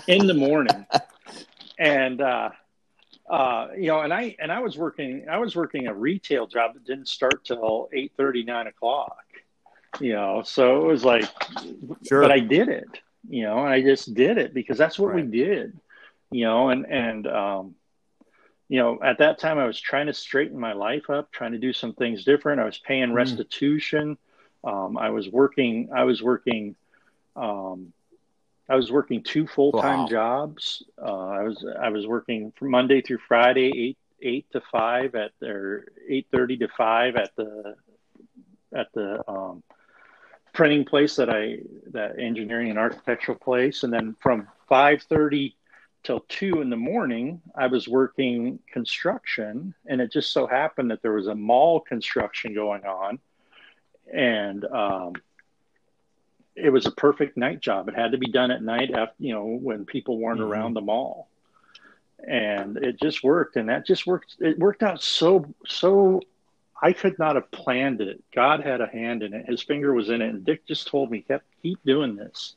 [0.07, 0.85] in the morning.
[1.79, 2.49] and uh,
[3.29, 6.73] uh, you know, and I and I was working I was working a retail job
[6.73, 9.23] that didn't start till 8 30, 9 o'clock
[9.99, 11.25] you know so it was like
[12.07, 12.21] sure.
[12.21, 12.87] but i did it
[13.29, 15.25] you know and i just did it because that's what right.
[15.25, 15.77] we did
[16.31, 17.75] you know and and um
[18.69, 21.57] you know at that time i was trying to straighten my life up trying to
[21.57, 23.13] do some things different i was paying mm.
[23.13, 24.17] restitution
[24.63, 26.75] um i was working i was working
[27.35, 27.93] um
[28.73, 30.07] I was working two full time wow.
[30.07, 30.81] jobs.
[30.99, 35.29] Uh, I was I was working from Monday through Friday, eight eight to five at
[35.39, 37.75] their eight thirty to five at the
[38.73, 39.61] at the um,
[40.53, 41.59] printing place that I
[41.91, 45.55] that engineering and architectural place, and then from five thirty
[46.01, 51.03] till two in the morning, I was working construction, and it just so happened that
[51.03, 53.19] there was a mall construction going on,
[54.11, 55.13] and um,
[56.55, 57.89] it was a perfect night job.
[57.89, 60.51] It had to be done at night, after you know when people weren't mm-hmm.
[60.51, 61.29] around the mall,
[62.27, 64.35] and it just worked, and that just worked.
[64.39, 66.21] It worked out so so
[66.83, 68.21] I could not have planned it.
[68.35, 69.45] God had a hand in it.
[69.47, 70.29] His finger was in it.
[70.29, 72.55] And Dick just told me, kept keep doing this.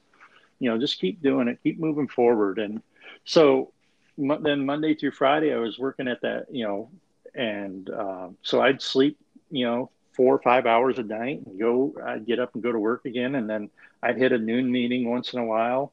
[0.58, 1.60] You know, just keep doing it.
[1.62, 2.58] Keep moving forward.
[2.58, 2.82] And
[3.24, 3.72] so
[4.18, 6.90] then Monday through Friday, I was working at that, you know,
[7.36, 9.16] and uh, so I'd sleep,
[9.48, 12.72] you know, four or five hours a night and go, I'd get up and go
[12.72, 13.34] to work again.
[13.34, 13.70] And then
[14.02, 15.92] I'd hit a noon meeting once in a while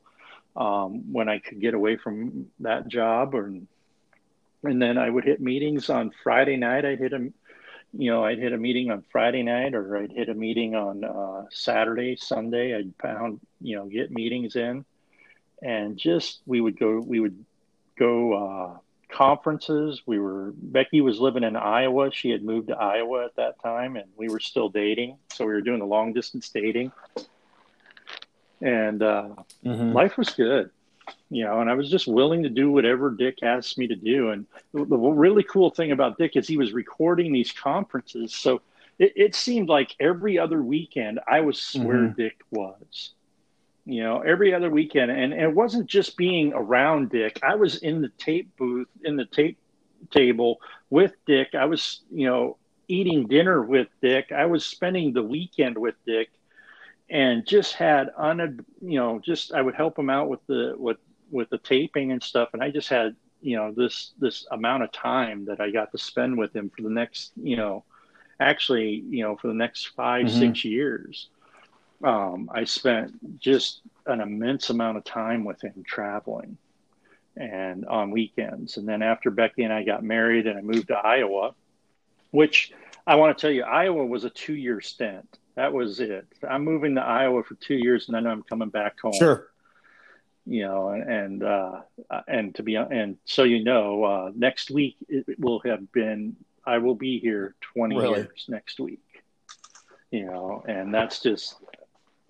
[0.56, 3.36] um, when I could get away from that job.
[3.36, 3.48] Or,
[4.64, 6.86] and then I would hit meetings on Friday night.
[6.86, 7.32] I'd hit a,
[7.96, 11.04] you know, I'd hit a meeting on Friday night or I'd hit a meeting on
[11.04, 12.76] uh, Saturday, Sunday.
[12.76, 14.86] I'd pound, you know, get meetings in
[15.62, 17.46] and just, we would go, we would
[17.98, 18.78] go uh,
[19.14, 20.02] conferences.
[20.06, 22.12] We were, Becky was living in Iowa.
[22.12, 25.18] She had moved to Iowa at that time and we were still dating.
[25.32, 26.92] So we were doing the long distance dating.
[28.62, 29.30] And uh,
[29.66, 29.92] mm-hmm.
[29.92, 30.72] life was good
[31.30, 34.30] you know, and I was just willing to do whatever Dick asked me to do.
[34.30, 38.34] And the, the really cool thing about Dick is he was recording these conferences.
[38.36, 38.62] So
[39.00, 41.84] it, it seemed like every other weekend I was mm-hmm.
[41.88, 43.14] where Dick was,
[43.86, 45.12] you know, every other weekend.
[45.12, 47.40] And, and it wasn't just being around Dick.
[47.44, 49.58] I was in the tape booth, in the tape
[50.12, 51.50] table with Dick.
[51.54, 54.32] I was, you know, eating dinner with Dick.
[54.32, 56.30] I was spending the weekend with Dick
[57.10, 60.98] and just had un you know just I would help him out with the with
[61.32, 64.92] with the taping and stuff and I just had you know this this amount of
[64.92, 67.84] time that I got to spend with him for the next you know
[68.40, 70.40] actually you know for the next 5 mm-hmm.
[70.40, 71.30] six years
[72.04, 76.58] um, I spent just an immense amount of time with him traveling
[77.36, 80.98] and on weekends and then after Becky and I got married and I moved to
[80.98, 81.56] Iowa
[82.32, 82.72] which
[83.08, 86.26] I want to tell you Iowa was a two year stint that was it.
[86.48, 89.14] I'm moving to Iowa for two years, and then I'm coming back home.
[89.14, 89.50] Sure.
[90.46, 91.82] You know, and uh,
[92.28, 96.36] and to be and so you know, uh, next week it will have been.
[96.66, 98.20] I will be here 20 really?
[98.20, 99.02] years next week.
[100.12, 101.56] You know, and that's just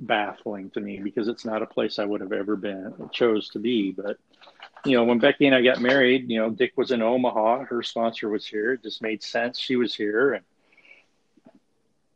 [0.06, 3.60] baffling to me because it's not a place I would have ever been chose to
[3.60, 3.92] be.
[3.92, 4.18] But
[4.86, 7.66] you know, when Becky and I got married, you know, Dick was in Omaha.
[7.66, 8.74] Her sponsor was here.
[8.74, 9.58] It just made sense.
[9.58, 10.46] She was here, and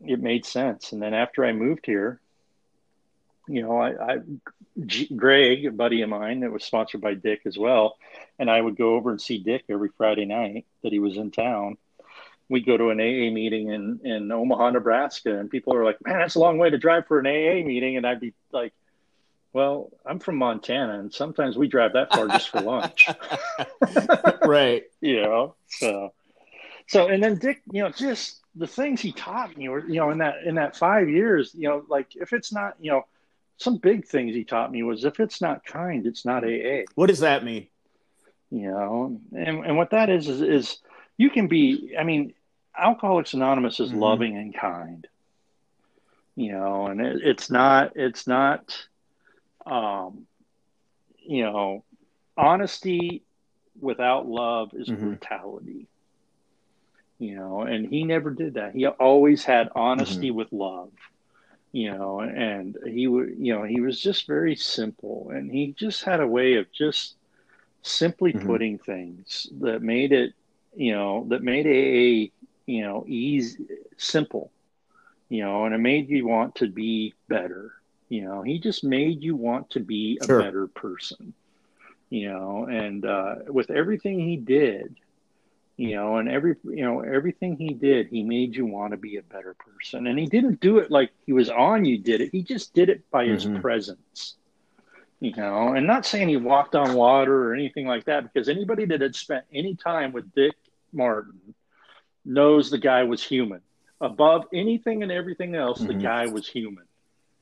[0.05, 0.91] it made sense.
[0.91, 2.19] And then after I moved here,
[3.47, 4.17] you know, I, I
[4.85, 7.97] G, Greg, a buddy of mine that was sponsored by Dick as well,
[8.37, 11.31] and I would go over and see Dick every Friday night that he was in
[11.31, 11.77] town.
[12.49, 16.17] We'd go to an AA meeting in, in Omaha, Nebraska, and people are like, man,
[16.17, 17.97] that's a long way to drive for an AA meeting.
[17.97, 18.73] And I'd be like,
[19.53, 23.07] well, I'm from Montana, and sometimes we drive that far just for lunch.
[24.45, 24.83] right.
[25.01, 26.13] you know, so,
[26.87, 30.11] so, and then Dick, you know, just the things he taught me were, you know,
[30.11, 33.05] in that in that five years, you know, like if it's not, you know,
[33.57, 36.83] some big things he taught me was if it's not kind, it's not AA.
[36.95, 37.67] What does that mean?
[38.51, 40.77] You know, and and what that is is is
[41.17, 41.95] you can be.
[41.99, 42.33] I mean,
[42.77, 43.99] Alcoholics Anonymous is mm-hmm.
[43.99, 45.07] loving and kind.
[46.37, 48.77] you know, and it, it's not, it's not,
[49.65, 50.27] um,
[51.17, 51.83] you know,
[52.37, 53.23] honesty
[53.81, 55.03] without love is mm-hmm.
[55.03, 55.87] brutality.
[57.17, 58.75] You know, and he never did that.
[58.75, 60.37] He always had honesty mm-hmm.
[60.37, 60.91] with love.
[61.71, 66.03] You know, and he would, you know, he was just very simple, and he just
[66.03, 67.15] had a way of just
[67.81, 68.47] simply mm-hmm.
[68.47, 70.33] putting things that made it,
[70.77, 72.31] you know, that made a,
[72.65, 73.65] you know, easy,
[73.97, 74.51] simple,
[75.29, 77.73] you know, and it made you want to be better.
[78.09, 80.41] You know, he just made you want to be a sure.
[80.41, 81.33] better person
[82.09, 84.95] you know, and uh, with everything he did,
[85.75, 89.17] you know, and every you know everything he did, he made you want to be
[89.17, 91.97] a better person, and he didn't do it like he was on you.
[91.97, 92.29] Did it?
[92.31, 93.59] He just did it by his mm-hmm.
[93.59, 94.35] presence,
[95.19, 95.73] you know.
[95.73, 99.15] And not saying he walked on water or anything like that, because anybody that had
[99.15, 100.55] spent any time with Dick
[100.97, 101.53] Martin
[102.25, 103.61] knows the guy was human.
[104.01, 105.87] Above anything and everything else, mm-hmm.
[105.87, 106.83] the guy was human,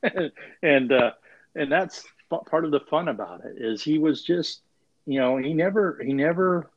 [0.63, 1.11] and uh,
[1.55, 4.61] and that's part of the fun about it is he was just,
[5.05, 6.69] you know, he never, he never,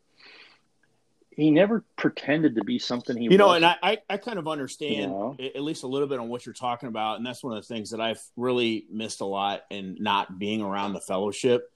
[1.31, 3.25] he never pretended to be something he.
[3.25, 3.65] You know, wasn't.
[3.65, 5.37] and I, I kind of understand you know?
[5.39, 7.75] at least a little bit on what you're talking about, and that's one of the
[7.75, 11.71] things that I've really missed a lot in not being around the fellowship,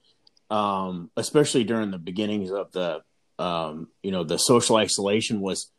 [0.51, 3.03] um, especially during the beginnings of the,
[3.39, 5.71] um, you know, the social isolation was,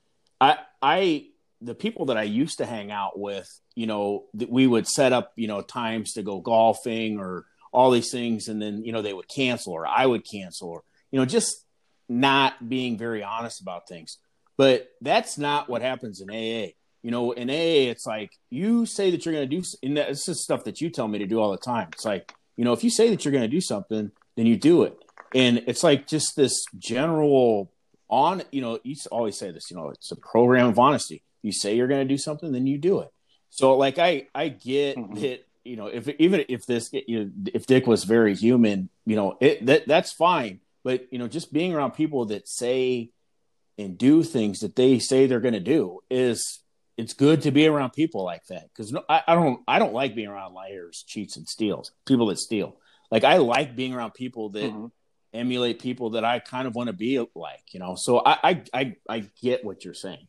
[0.42, 1.28] I, I,
[1.62, 5.13] the people that I used to hang out with, you know, that we would set
[5.13, 8.48] up, you know, times to go golfing or all these things.
[8.48, 11.66] And then you know they would cancel or i would cancel or you know just
[12.08, 14.18] not being very honest about things.
[14.56, 19.10] But that's not what happens in aa you know in aa it's like you say
[19.12, 21.39] that you're going to do and this is stuff that you tell me to do
[21.39, 21.89] all the time.
[21.94, 24.56] It's like you know if you say that you're going to do something then you
[24.56, 24.98] do it
[25.34, 27.72] and it's like just this general
[28.10, 31.52] on you know you always say this you know it's a program of honesty you
[31.52, 33.12] say you're going to do something then you do it
[33.50, 35.15] so like i i get mm-hmm.
[35.15, 39.15] that you know, if even if this, you know, if Dick was very human, you
[39.15, 40.60] know, it that that's fine.
[40.84, 43.12] But you know, just being around people that say
[43.78, 46.60] and do things that they say they're going to do is
[46.98, 49.93] it's good to be around people like that because no, I, I, don't I don't
[49.93, 51.91] like being around liars, cheats, and steals.
[52.06, 52.76] People that steal.
[53.10, 54.88] Like I like being around people that mm-hmm.
[55.34, 57.74] Emulate people that I kind of want to be like.
[57.74, 60.28] You know, so I I I, I get what you're saying.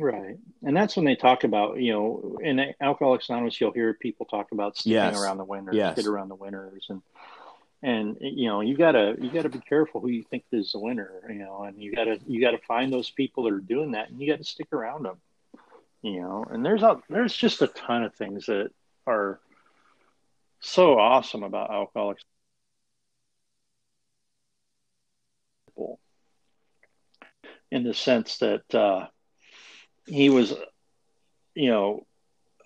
[0.00, 0.38] Right.
[0.62, 4.50] And that's when they talk about, you know, in Alcoholics Anonymous, you'll hear people talk
[4.50, 5.20] about sticking yes.
[5.20, 5.94] around the winners, yes.
[5.94, 6.86] get around the winners.
[6.88, 7.02] And,
[7.82, 11.10] and, you know, you gotta, you gotta be careful who you think is the winner,
[11.28, 14.18] you know, and you gotta, you gotta find those people that are doing that and
[14.18, 15.18] you gotta stick around them,
[16.00, 18.70] you know, and there's a, there's just a ton of things that
[19.06, 19.38] are
[20.60, 22.24] so awesome about Alcoholics
[27.70, 29.06] in the sense that, uh,
[30.06, 30.54] he was,
[31.54, 32.06] you know,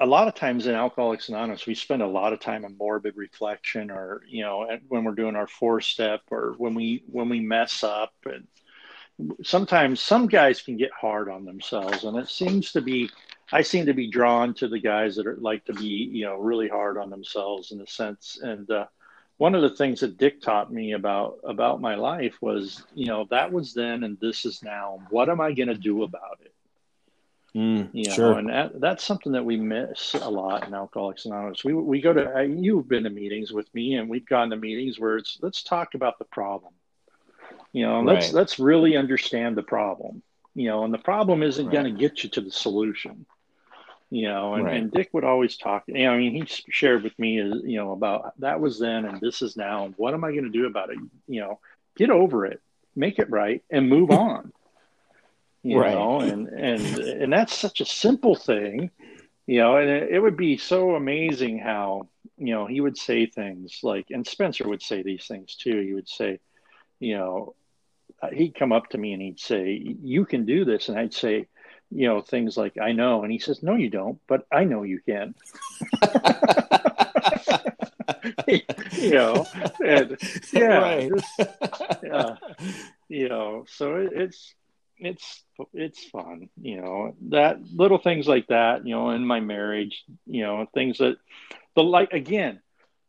[0.01, 3.17] a lot of times in Alcoholics Anonymous, we spend a lot of time in morbid
[3.17, 7.41] reflection, or you know, when we're doing our four step, or when we when we
[7.41, 8.47] mess up, and
[9.45, 13.09] sometimes some guys can get hard on themselves, and it seems to be,
[13.53, 16.37] I seem to be drawn to the guys that are like to be, you know,
[16.37, 18.39] really hard on themselves in a sense.
[18.43, 18.87] And uh,
[19.37, 23.27] one of the things that Dick taught me about about my life was, you know,
[23.31, 25.01] that was then, and this is now.
[25.11, 26.55] What am I going to do about it?
[27.57, 28.39] Mm, you know, sure.
[28.39, 31.65] and that, that's something that we miss a lot in Alcoholics Anonymous.
[31.65, 34.57] We we go to uh, you've been to meetings with me, and we've gone to
[34.57, 36.73] meetings where it's let's talk about the problem.
[37.73, 38.15] You know, right.
[38.15, 40.23] let's let's really understand the problem.
[40.57, 41.73] You know, and the problem isn't right.
[41.73, 43.27] going to get you to the solution.
[44.11, 44.77] You know, and, right.
[44.77, 45.85] and Dick would always talk.
[45.87, 49.21] You know, I mean, he shared with me, you know, about that was then and
[49.21, 50.99] this is now, and what am I going to do about it?
[51.27, 51.61] You know,
[51.97, 52.61] get over it,
[52.95, 54.53] make it right, and move on
[55.65, 55.95] you right.
[55.95, 58.91] know, and and and that's such a simple thing,
[59.47, 62.07] you know, and it, it, would be so amazing how
[62.37, 65.81] you know he would say things like, and Spencer would say these things too.
[65.81, 66.39] He would say,
[67.01, 67.55] you know,
[68.23, 71.15] uh, he'd come up to me and he'd say, "You can do this," and I'd
[71.15, 71.47] say,
[71.95, 74.83] you know, things like, "I know," and he says, "No, you don't," but I know
[74.83, 75.35] you can.
[78.47, 79.47] you know,
[79.85, 80.17] and
[80.53, 81.11] yeah, right.
[82.03, 82.37] yeah,
[83.09, 84.55] you know, so it, it's
[84.99, 87.15] it's it's fun, you know.
[87.31, 91.17] That little things like that, you know, in my marriage, you know, things that
[91.75, 92.61] the like again,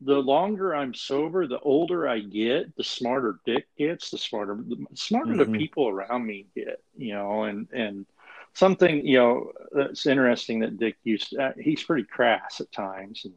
[0.01, 4.86] the longer I'm sober, the older I get, the smarter Dick gets, the smarter the
[4.93, 5.51] smarter mm-hmm.
[5.51, 8.05] the people around me get, you know, and and
[8.56, 13.26] something, you know, that's interesting that Dick used to, uh, he's pretty crass at times
[13.26, 13.34] and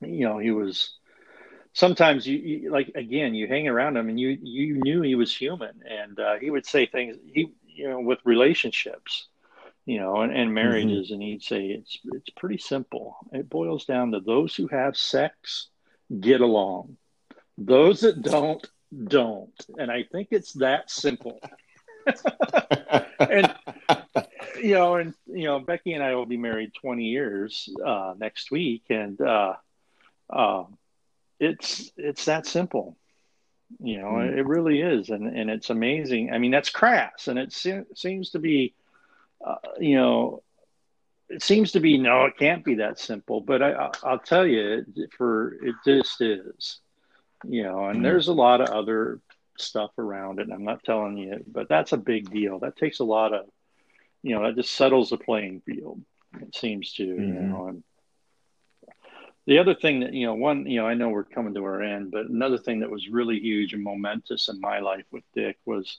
[0.00, 0.94] you know, he was
[1.72, 5.34] sometimes you, you, like again you hang around him and you you knew he was
[5.34, 9.28] human and uh, he would say things he you know with relationships
[9.88, 11.14] you know, and, and marriages, mm-hmm.
[11.14, 13.16] and he'd say it's it's pretty simple.
[13.32, 15.68] It boils down to those who have sex
[16.20, 16.98] get along,
[17.56, 21.40] those that don't don't, and I think it's that simple.
[23.20, 23.54] And
[24.62, 28.50] you know, and you know, Becky and I will be married 20 years uh, next
[28.50, 29.54] week, and uh,
[30.30, 30.64] uh,
[31.38, 32.96] it's it's that simple.
[33.80, 34.36] You know, mm.
[34.36, 36.32] it really is, and and it's amazing.
[36.32, 38.74] I mean, that's crass, and it se- seems to be,
[39.44, 40.42] uh, you know,
[41.28, 43.40] it seems to be no, it can't be that simple.
[43.40, 44.84] But I, will tell you,
[45.16, 46.78] for it just is.
[47.44, 48.02] You know, and mm.
[48.02, 49.20] there's a lot of other
[49.60, 50.42] stuff around it.
[50.44, 52.58] And I'm not telling you, but that's a big deal.
[52.58, 53.46] That takes a lot of,
[54.22, 56.00] you know, that just settles the playing field.
[56.40, 57.22] It seems to, mm-hmm.
[57.22, 57.82] you know, and
[59.46, 61.82] the other thing that, you know, one, you know, I know we're coming to our
[61.82, 65.56] end, but another thing that was really huge and momentous in my life with Dick
[65.64, 65.98] was,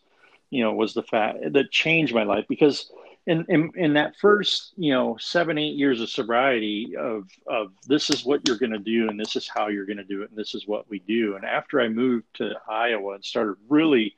[0.51, 2.91] you know, was the fact that changed my life because
[3.29, 8.09] in, in, in that first you know seven eight years of sobriety of of this
[8.09, 10.31] is what you're going to do and this is how you're going to do it
[10.31, 11.35] and this is what we do.
[11.35, 14.15] And after i moved to iowa and started really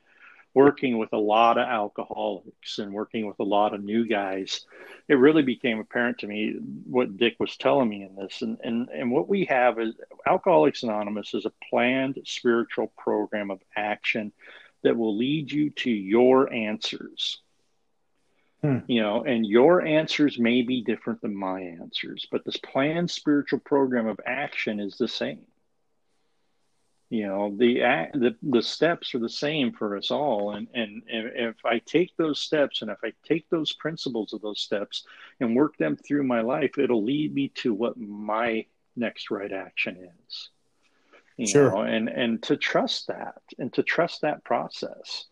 [0.54, 4.66] working with a lot of alcoholics and working with a lot of new guys
[5.10, 6.56] it really became apparent to me
[6.86, 8.42] what dick was telling me in this.
[8.42, 9.94] And and, and what we have is
[10.26, 14.32] alcoholics anonymous is a planned spiritual program of action
[14.84, 17.42] that will lead you to your answers
[18.64, 18.80] Hmm.
[18.88, 23.60] You know, and your answers may be different than my answers, but this planned spiritual
[23.60, 25.46] program of action is the same.
[27.10, 27.80] You know, the
[28.14, 32.40] the the steps are the same for us all, and and if I take those
[32.40, 35.06] steps and if I take those principles of those steps
[35.40, 40.08] and work them through my life, it'll lead me to what my next right action
[40.28, 40.50] is.
[41.36, 41.72] You sure.
[41.72, 45.26] Know, and and to trust that and to trust that process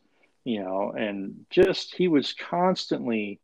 [0.50, 3.40] you know, and just he was constantly,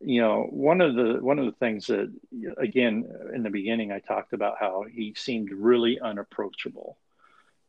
[0.00, 2.12] you know, one of the one of the things that
[2.56, 6.96] again in the beginning I talked about how he seemed really unapproachable.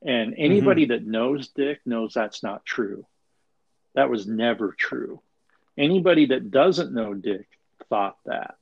[0.03, 0.93] And anybody mm-hmm.
[0.93, 3.05] that knows Dick knows that's not true.
[3.93, 5.21] That was never true.
[5.77, 7.45] Anybody that doesn't know Dick
[7.89, 8.55] thought that.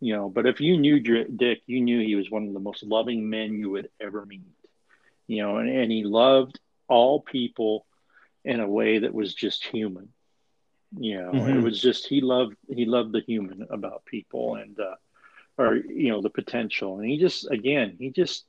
[0.00, 2.82] You know, but if you knew Dick, you knew he was one of the most
[2.82, 4.40] loving men you would ever meet.
[5.26, 6.58] You know, and, and he loved
[6.88, 7.84] all people
[8.44, 10.08] in a way that was just human.
[10.98, 11.58] You know, mm-hmm.
[11.58, 14.96] it was just he loved he loved the human about people and uh,
[15.56, 18.44] or you know the potential, and he just again he just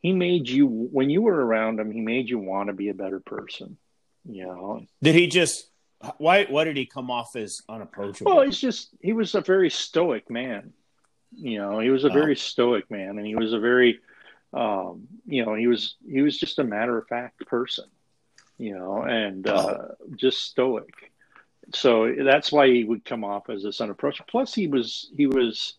[0.00, 2.94] he made you when you were around him, he made you want to be a
[2.94, 3.78] better person.
[4.28, 5.70] You know, did he just
[6.18, 8.36] why why did he come off as unapproachable?
[8.36, 10.74] Well, he's just he was a very stoic man.
[11.34, 12.12] You know, he was a oh.
[12.12, 14.00] very stoic man, and he was a very
[14.52, 17.86] um, you know he was he was just a matter of fact person
[18.58, 19.78] you know, and uh,
[20.16, 21.12] just stoic.
[21.74, 24.28] So that's why he would come off as this unapproachable.
[24.30, 25.74] Plus, he was he was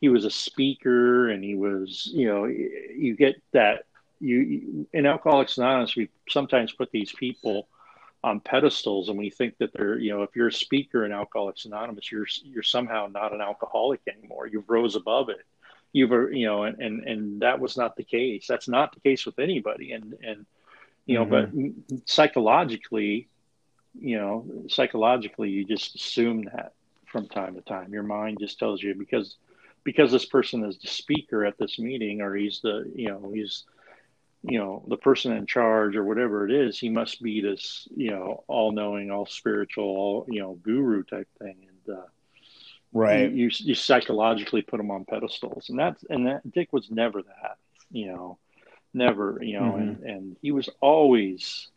[0.00, 3.84] he was a speaker, and he was you know you get that
[4.20, 7.68] you in Alcoholics Anonymous we sometimes put these people
[8.24, 11.64] on pedestals and we think that they're you know if you're a speaker in alcoholics
[11.64, 14.46] anonymous you're you're somehow not an alcoholic anymore.
[14.46, 15.44] You've rose above it.
[15.92, 18.46] You've you know and and, and that was not the case.
[18.46, 19.92] That's not the case with anybody.
[19.92, 20.46] And and
[21.06, 21.68] you know mm-hmm.
[21.88, 23.28] but psychologically
[23.98, 26.72] you know psychologically you just assume that
[27.12, 27.92] from time to time.
[27.92, 29.36] Your mind just tells you because
[29.84, 33.64] because this person is the speaker at this meeting or he's the you know he's
[34.42, 38.10] you know the person in charge or whatever it is he must be this you
[38.10, 41.56] know all knowing all spiritual all you know guru type thing.
[41.68, 42.06] And uh
[42.92, 43.30] right.
[43.30, 45.68] you, you, you psychologically put him on pedestals.
[45.68, 47.58] And that's and that dick was never that
[47.90, 48.38] you know
[48.94, 49.80] never, you know, mm-hmm.
[49.80, 51.68] and, and he was always,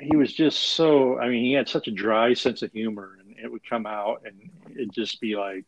[0.00, 3.36] he was just so, I mean, he had such a dry sense of humor and
[3.38, 5.64] it would come out and it'd just be like,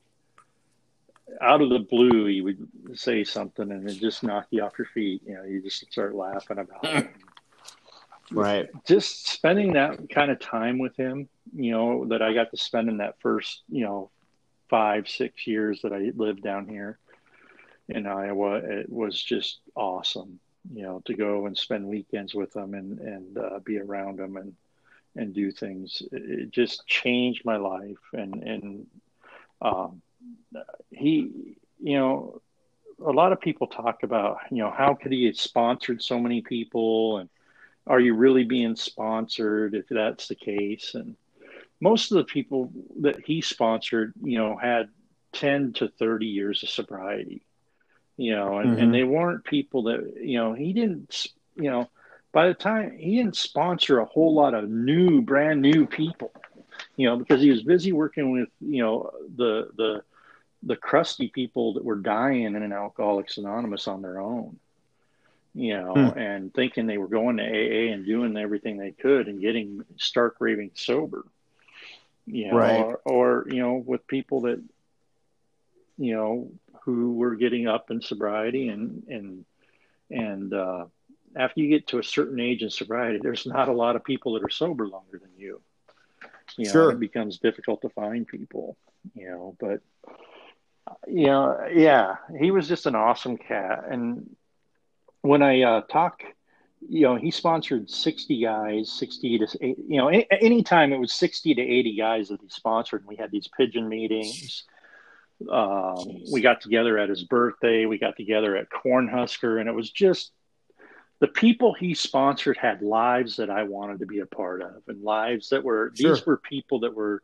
[1.41, 4.87] out of the blue, he would say something and it just knock you off your
[4.87, 5.23] feet.
[5.27, 7.11] You know, you just start laughing about it.
[8.31, 8.69] right.
[8.87, 12.89] Just spending that kind of time with him, you know, that I got to spend
[12.89, 14.11] in that first, you know,
[14.69, 16.99] five, six years that I lived down here
[17.89, 20.41] in Iowa, it was just awesome.
[20.73, 24.37] You know, to go and spend weekends with them and and uh, be around them
[24.37, 24.55] and
[25.17, 26.03] and do things.
[26.13, 27.99] It just changed my life.
[28.13, 28.87] And and
[29.63, 30.03] um,
[30.91, 32.43] he, you know,
[33.05, 36.43] a lot of people talk about, you know, how could he have sponsored so many
[36.43, 37.29] people and
[37.87, 40.95] are you really being sponsored if that's the case?
[40.95, 41.15] And
[41.81, 44.89] most of the people that he sponsored, you know, had
[45.35, 47.46] 10 to 30 years of sobriety
[48.17, 48.83] you know, and, mm-hmm.
[48.83, 51.89] and they weren't people that, you know, he didn't, you know,
[52.33, 56.33] by the time he didn't sponsor a whole lot of new, brand new people,
[56.97, 60.03] you know, because he was busy working with, you know, the the
[60.63, 64.59] the crusty people that were dying in an Alcoholics Anonymous on their own,
[65.55, 66.19] you know, hmm.
[66.19, 70.37] and thinking they were going to AA and doing everything they could and getting stark
[70.41, 71.25] raving sober,
[72.27, 72.81] you know, right.
[72.81, 74.63] or, or you know, with people that,
[75.99, 76.51] you know,
[76.87, 79.45] who were getting up in sobriety and and
[80.09, 80.87] and uh,
[81.35, 84.35] after you get to a certain age in sobriety, there's not a lot of people
[84.35, 85.61] that are sober longer than you.
[86.57, 86.91] You know, sure.
[86.93, 88.77] it becomes difficult to find people,
[89.15, 89.81] you know, but
[91.09, 93.85] you know, yeah, he was just an awesome cat.
[93.91, 94.37] And
[95.23, 96.23] when I uh, talk,
[96.89, 101.57] you know, he sponsored 60 guys, 60 to, you know, any, anytime it was 60
[101.57, 103.01] to 80 guys that he sponsored.
[103.01, 104.65] And we had these pigeon meetings.
[105.51, 107.87] Um, we got together at his birthday.
[107.87, 110.33] We got together at Cornhusker, and it was just
[111.19, 115.03] the people he sponsored had lives that I wanted to be a part of, and
[115.03, 116.15] lives that were sure.
[116.15, 117.23] these were people that were,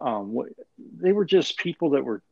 [0.00, 0.38] um,
[0.78, 2.22] they were just people that were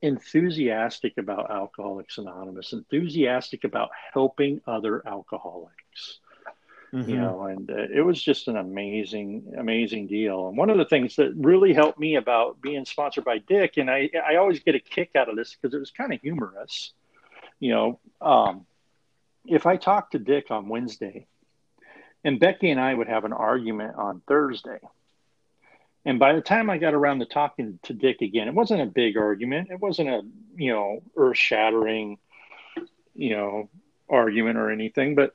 [0.00, 6.18] enthusiastic about Alcoholics Anonymous, enthusiastic about helping other alcoholics.
[6.94, 7.08] Mm-hmm.
[7.08, 10.48] You know, and uh, it was just an amazing, amazing deal.
[10.48, 13.90] And one of the things that really helped me about being sponsored by Dick, and
[13.90, 16.92] I, I always get a kick out of this because it was kind of humorous.
[17.60, 18.66] You know, um,
[19.46, 21.26] if I talked to Dick on Wednesday,
[22.24, 24.80] and Becky and I would have an argument on Thursday,
[26.04, 28.86] and by the time I got around to talking to Dick again, it wasn't a
[28.86, 29.70] big argument.
[29.70, 30.20] It wasn't a
[30.56, 32.18] you know earth shattering,
[33.14, 33.70] you know,
[34.10, 35.34] argument or anything, but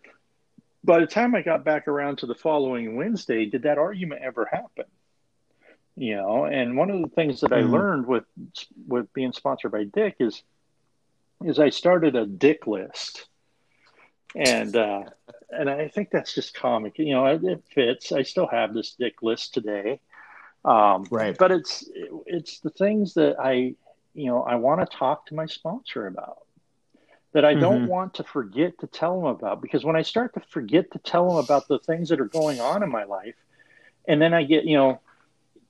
[0.87, 4.47] by the time I got back around to the following Wednesday, did that argument ever
[4.49, 4.85] happen?
[5.97, 7.67] You know, and one of the things that mm-hmm.
[7.67, 8.23] I learned with
[8.87, 10.41] with being sponsored by Dick is
[11.43, 13.27] is I started a Dick list,
[14.33, 15.03] and uh,
[15.49, 16.97] and I think that's just comic.
[16.97, 18.11] You know, it, it fits.
[18.11, 19.99] I still have this Dick list today,
[20.63, 21.37] um, right?
[21.37, 21.83] But it's
[22.25, 23.75] it's the things that I
[24.13, 26.46] you know I want to talk to my sponsor about
[27.33, 27.87] that I don't mm-hmm.
[27.87, 31.27] want to forget to tell them about because when I start to forget to tell
[31.29, 33.35] them about the things that are going on in my life,
[34.07, 35.01] and then I get, you know,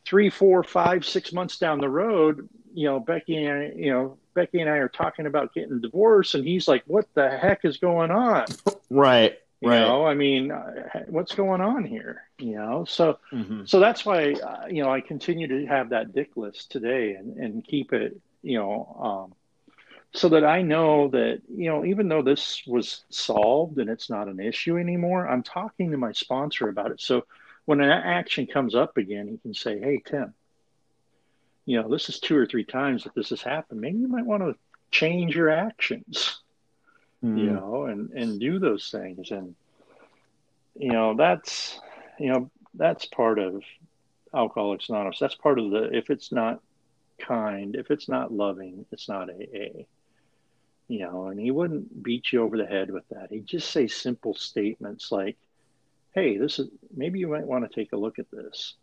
[0.05, 4.18] three, four, five, six months down the road, you know, Becky and I, you know,
[4.34, 7.78] Becky and I are talking about getting divorced, and he's like, "What the heck is
[7.78, 8.45] going on?"
[8.89, 9.38] Right.
[9.60, 9.80] You right.
[9.80, 12.22] know, I mean, uh, what's going on here?
[12.38, 13.66] You know, so mm-hmm.
[13.66, 17.36] so that's why uh, you know I continue to have that dick list today and
[17.38, 19.34] and keep it, you know, um,
[20.14, 24.28] so that I know that, you know, even though this was solved and it's not
[24.28, 27.01] an issue anymore, I'm talking to my sponsor about it.
[27.01, 27.26] So
[27.66, 30.34] when an action comes up again, he can say, Hey, Tim,
[31.66, 33.82] you know, this is two or three times that this has happened.
[33.82, 34.55] Maybe you might want to
[34.89, 36.39] change your actions,
[37.24, 37.38] mm.
[37.38, 39.32] you know, and, and do those things.
[39.32, 39.53] And,
[40.80, 41.80] you know, that's,
[42.18, 43.62] you know, that's part of
[44.34, 45.20] Alcoholics Anonymous.
[45.20, 46.62] That's part of the, if it's not
[47.20, 49.84] kind, if it's not loving, it's not AA
[50.88, 53.31] you know, and he wouldn't beat you over the head with that.
[53.31, 55.38] He'd just say simple statements like,
[56.13, 58.75] "Hey, this is maybe you might want to take a look at this,"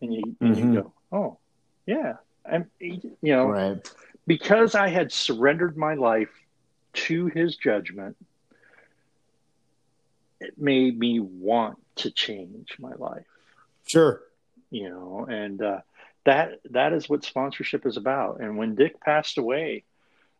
[0.00, 0.44] and you mm-hmm.
[0.44, 0.74] and you mm-hmm.
[0.74, 1.38] go, "Oh,
[1.86, 3.94] yeah," and you know, right.
[4.26, 6.30] because I had surrendered my life
[6.92, 8.16] to his judgment,
[10.40, 13.26] it made me want to change my life.
[13.86, 14.20] Sure,
[14.70, 15.80] you know, and uh,
[16.24, 18.40] that that is what sponsorship is about.
[18.40, 19.84] And when Dick passed away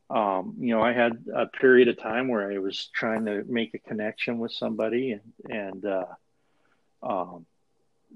[0.09, 3.75] um, you know, I had a period of time where I was trying to make
[3.75, 6.05] a connection with somebody and and uh,
[7.03, 7.47] um,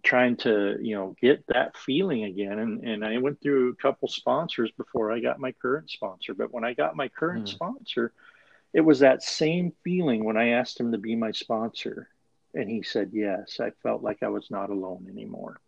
[0.05, 2.59] trying to you know get that feeling again.
[2.59, 6.33] And and I went through a couple sponsors before I got my current sponsor.
[6.35, 7.53] But when I got my current mm.
[7.53, 8.13] sponsor,
[8.73, 12.09] it was that same feeling when I asked him to be my sponsor,
[12.55, 13.59] and he said yes.
[13.59, 15.61] I felt like I was not alone anymore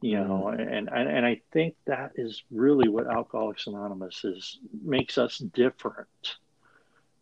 [0.00, 0.60] you know mm-hmm.
[0.60, 6.36] and, and and i think that is really what alcoholics anonymous is makes us different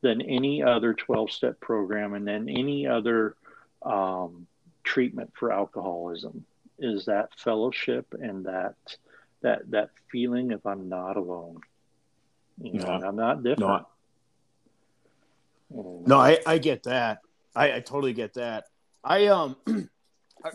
[0.01, 3.35] than any other 12 step program and then any other
[3.83, 4.47] um,
[4.85, 6.45] treatment for alcoholism
[6.79, 8.77] is that fellowship and that
[9.43, 11.61] that that feeling of i'm not alone
[12.63, 13.85] you know i'm not different.
[15.71, 17.21] No, no I, I get that.
[17.55, 18.69] I, I totally get that.
[19.05, 19.57] I um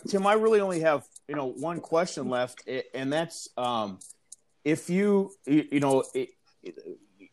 [0.08, 4.00] tim i really only have you know one question left, and that's um,
[4.64, 6.30] if you you know it,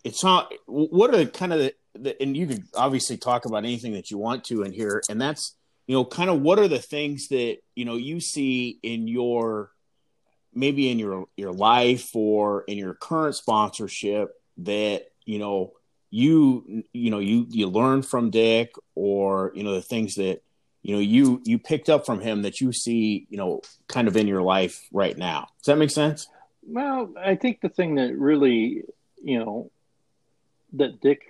[0.04, 3.58] it's not what are the kind of the, the and you can obviously talk about
[3.58, 6.68] anything that you want to in here, and that's you know kind of what are
[6.68, 9.70] the things that you know you see in your
[10.54, 15.72] maybe in your your life or in your current sponsorship that you know
[16.10, 20.42] you you know you you learn from Dick or you know the things that
[20.82, 24.16] you know you you picked up from him that you see you know kind of
[24.16, 26.28] in your life right now does that make sense
[26.66, 28.82] well i think the thing that really
[29.22, 29.70] you know
[30.72, 31.22] that dick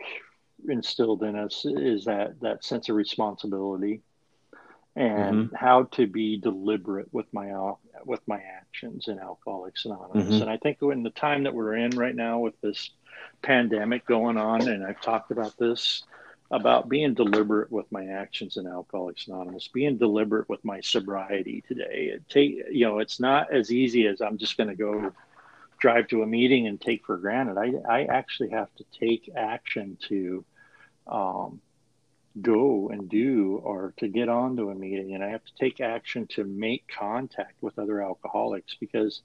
[0.68, 4.02] instilled in us is that that sense of responsibility
[4.96, 5.54] and mm-hmm.
[5.54, 7.72] how to be deliberate with my
[8.04, 10.42] with my actions in alcoholics anonymous mm-hmm.
[10.42, 12.90] and i think in the time that we're in right now with this
[13.42, 16.02] pandemic going on and i've talked about this
[16.50, 22.10] about being deliberate with my actions in Alcoholics Anonymous, being deliberate with my sobriety today.
[22.14, 25.12] It take you know, it's not as easy as I'm just going to go
[25.78, 27.56] drive to a meeting and take for granted.
[27.56, 30.44] I I actually have to take action to
[31.06, 31.60] um,
[32.40, 36.26] go and do or to get onto a meeting, and I have to take action
[36.34, 39.22] to make contact with other alcoholics because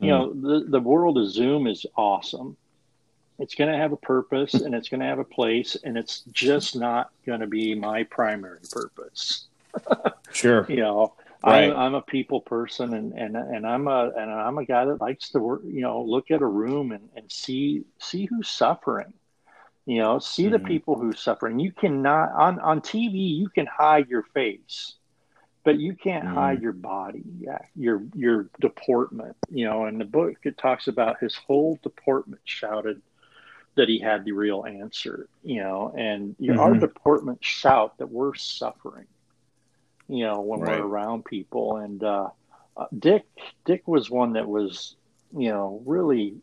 [0.00, 0.10] you mm.
[0.10, 2.56] know the the world of Zoom is awesome
[3.38, 6.20] it's going to have a purpose and it's going to have a place and it's
[6.32, 9.46] just not going to be my primary purpose
[10.32, 11.12] sure you know
[11.44, 11.70] right.
[11.70, 15.00] I'm, I'm, a people person and, and and i'm a and i'm a guy that
[15.00, 19.12] likes to work you know look at a room and, and see see who's suffering
[19.86, 20.52] you know see mm-hmm.
[20.52, 24.94] the people who's suffering you cannot on on tv you can hide your face
[25.64, 26.34] but you can't mm-hmm.
[26.34, 27.58] hide your body yeah.
[27.74, 33.02] your your deportment you know in the book it talks about his whole deportment shouted
[33.76, 36.58] that he had the real answer, you know, and mm-hmm.
[36.58, 39.06] our department shout that we're suffering,
[40.08, 40.78] you know, when right.
[40.78, 41.78] we're around people.
[41.78, 42.28] And uh,
[42.76, 43.24] uh, Dick,
[43.64, 44.96] Dick was one that was,
[45.36, 46.34] you know, really,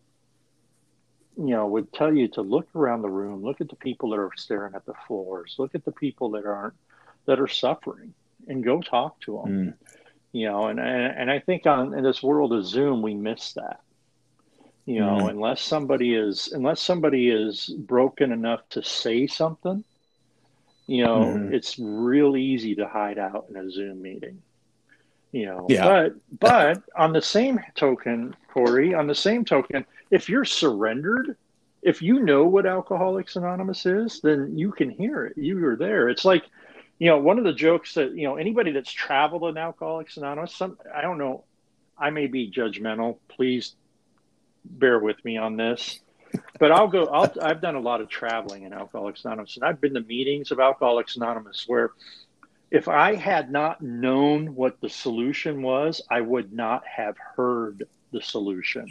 [1.37, 4.19] you know, would tell you to look around the room, look at the people that
[4.19, 6.73] are staring at the floors, look at the people that aren't,
[7.25, 8.13] that are suffering,
[8.47, 9.51] and go talk to them.
[9.51, 9.73] Mm.
[10.33, 13.53] You know, and, and and I think on in this world of Zoom, we miss
[13.53, 13.81] that
[14.85, 15.29] you know mm-hmm.
[15.29, 19.83] unless somebody is unless somebody is broken enough to say something
[20.87, 21.53] you know mm-hmm.
[21.53, 24.41] it's real easy to hide out in a zoom meeting
[25.31, 25.83] you know yeah.
[25.83, 31.37] but but on the same token corey on the same token if you're surrendered
[31.81, 36.09] if you know what alcoholics anonymous is then you can hear it you are there
[36.09, 36.43] it's like
[36.99, 40.53] you know one of the jokes that you know anybody that's traveled in alcoholics anonymous
[40.53, 41.43] some i don't know
[41.97, 43.75] i may be judgmental please
[44.65, 45.99] bear with me on this.
[46.59, 47.05] But I'll go.
[47.05, 50.51] I'll, I've done a lot of traveling in Alcoholics Anonymous, and I've been to meetings
[50.51, 51.91] of Alcoholics Anonymous where,
[52.69, 58.21] if I had not known what the solution was, I would not have heard the
[58.21, 58.87] solution.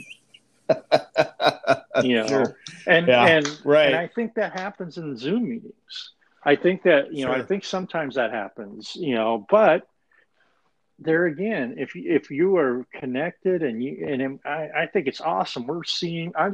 [2.03, 2.57] you know, sure.
[2.87, 3.87] and yeah, and right.
[3.87, 6.12] And I think that happens in Zoom meetings.
[6.45, 8.95] I think that you know, I think sometimes that happens.
[8.97, 9.89] You know, but
[11.01, 15.67] there again, if if you are connected and you and I, I think it's awesome.
[15.67, 16.33] We're seeing.
[16.37, 16.51] I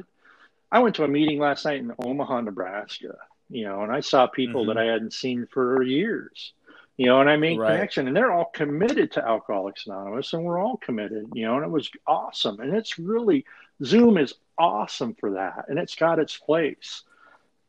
[0.71, 3.17] I went to a meeting last night in Omaha, Nebraska.
[3.49, 4.69] You know, and I saw people mm-hmm.
[4.69, 6.53] that I hadn't seen for years.
[6.97, 7.73] You know, and I made right.
[7.73, 11.29] connection, and they're all committed to Alcoholics Anonymous, and we're all committed.
[11.35, 13.45] You know, and it was awesome, and it's really
[13.85, 17.03] Zoom is awesome for that, and it's got its place.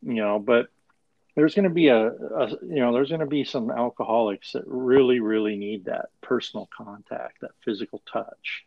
[0.01, 0.69] You know, but
[1.37, 4.63] there's going to be a, a, you know there's going to be some alcoholics that
[4.65, 8.65] really really need that personal contact that physical touch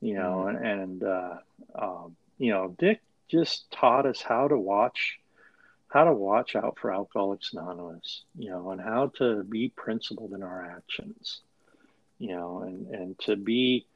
[0.00, 0.64] you know mm-hmm.
[0.64, 1.34] and, and uh,
[1.76, 5.18] um, you know dick just taught us how to watch
[5.88, 10.42] how to watch out for alcoholics anonymous you know and how to be principled in
[10.42, 11.40] our actions
[12.18, 13.86] you know and and to be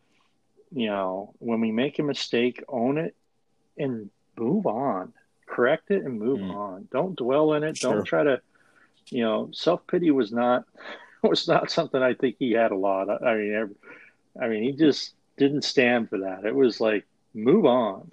[0.72, 3.16] you know when we make a mistake own it
[3.76, 5.12] and move on
[5.50, 6.54] correct it and move mm.
[6.54, 6.88] on.
[6.92, 7.76] Don't dwell in it.
[7.76, 7.94] Sure.
[7.94, 8.40] Don't try to,
[9.10, 10.64] you know, self pity was not
[11.22, 13.10] was not something I think he had a lot.
[13.22, 13.74] I mean,
[14.40, 16.44] I mean, he just didn't stand for that.
[16.44, 18.10] It was like move on,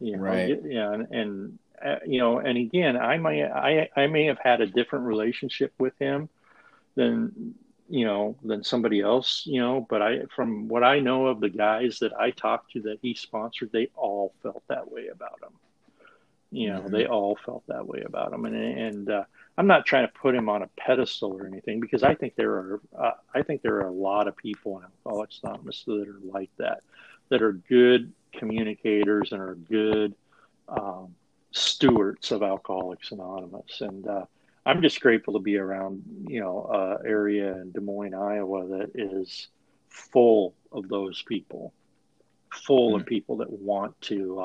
[0.00, 0.58] you know, right?
[0.64, 4.60] Yeah, and, and uh, you know, and again, I may I I may have had
[4.60, 6.28] a different relationship with him
[6.94, 7.54] than
[7.88, 11.48] you know than somebody else you know but i from what i know of the
[11.48, 15.52] guys that i talked to that he sponsored they all felt that way about him
[16.52, 16.94] you know, mm-hmm.
[16.94, 19.24] they all felt that way about him, and and uh,
[19.56, 22.52] I'm not trying to put him on a pedestal or anything because I think there
[22.52, 26.20] are uh, I think there are a lot of people in Alcoholics Anonymous that are
[26.22, 26.82] like that,
[27.30, 30.14] that are good communicators and are good
[30.68, 31.14] um,
[31.52, 34.26] stewards of Alcoholics Anonymous, and uh,
[34.66, 38.90] I'm just grateful to be around you know uh, area in Des Moines, Iowa that
[38.94, 39.48] is
[39.88, 41.72] full of those people,
[42.52, 43.00] full mm-hmm.
[43.00, 44.38] of people that want to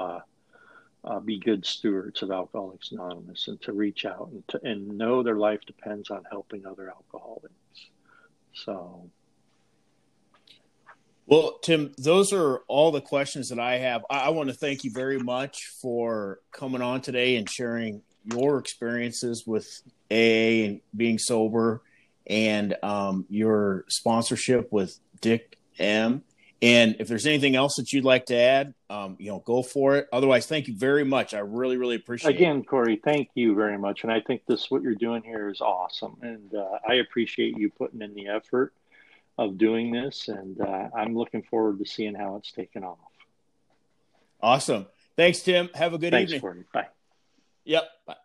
[1.08, 5.24] uh, be good stewards of Alcoholics Anonymous and to reach out and to and know
[5.24, 7.53] their life depends on helping other alcoholics.
[8.53, 9.10] So,
[11.26, 14.03] well, Tim, those are all the questions that I have.
[14.10, 18.58] I, I want to thank you very much for coming on today and sharing your
[18.58, 19.82] experiences with
[20.12, 21.84] AA and being sober
[22.26, 26.24] and um, your sponsorship with Dick M.
[26.62, 29.95] And if there's anything else that you'd like to add, um, you know, go for
[29.97, 30.08] it.
[30.12, 31.36] Otherwise, thank you very much.
[31.36, 32.51] I really, really appreciate Again, it.
[32.51, 34.03] Again, Corey, thank you very much.
[34.03, 36.18] And I think this, what you're doing here is awesome.
[36.24, 38.74] And uh, I appreciate you putting in the effort
[39.38, 40.30] of doing this.
[40.30, 42.97] And uh, I'm looking forward to seeing how it's taken off.
[44.41, 44.88] Awesome.
[45.16, 45.70] Thanks, Tim.
[45.76, 46.20] Have a good evening.
[46.22, 46.41] Thanks, evening.
[46.41, 46.64] Corey.
[46.74, 46.88] Bye.
[47.66, 47.84] Yep.
[48.08, 48.16] Bye.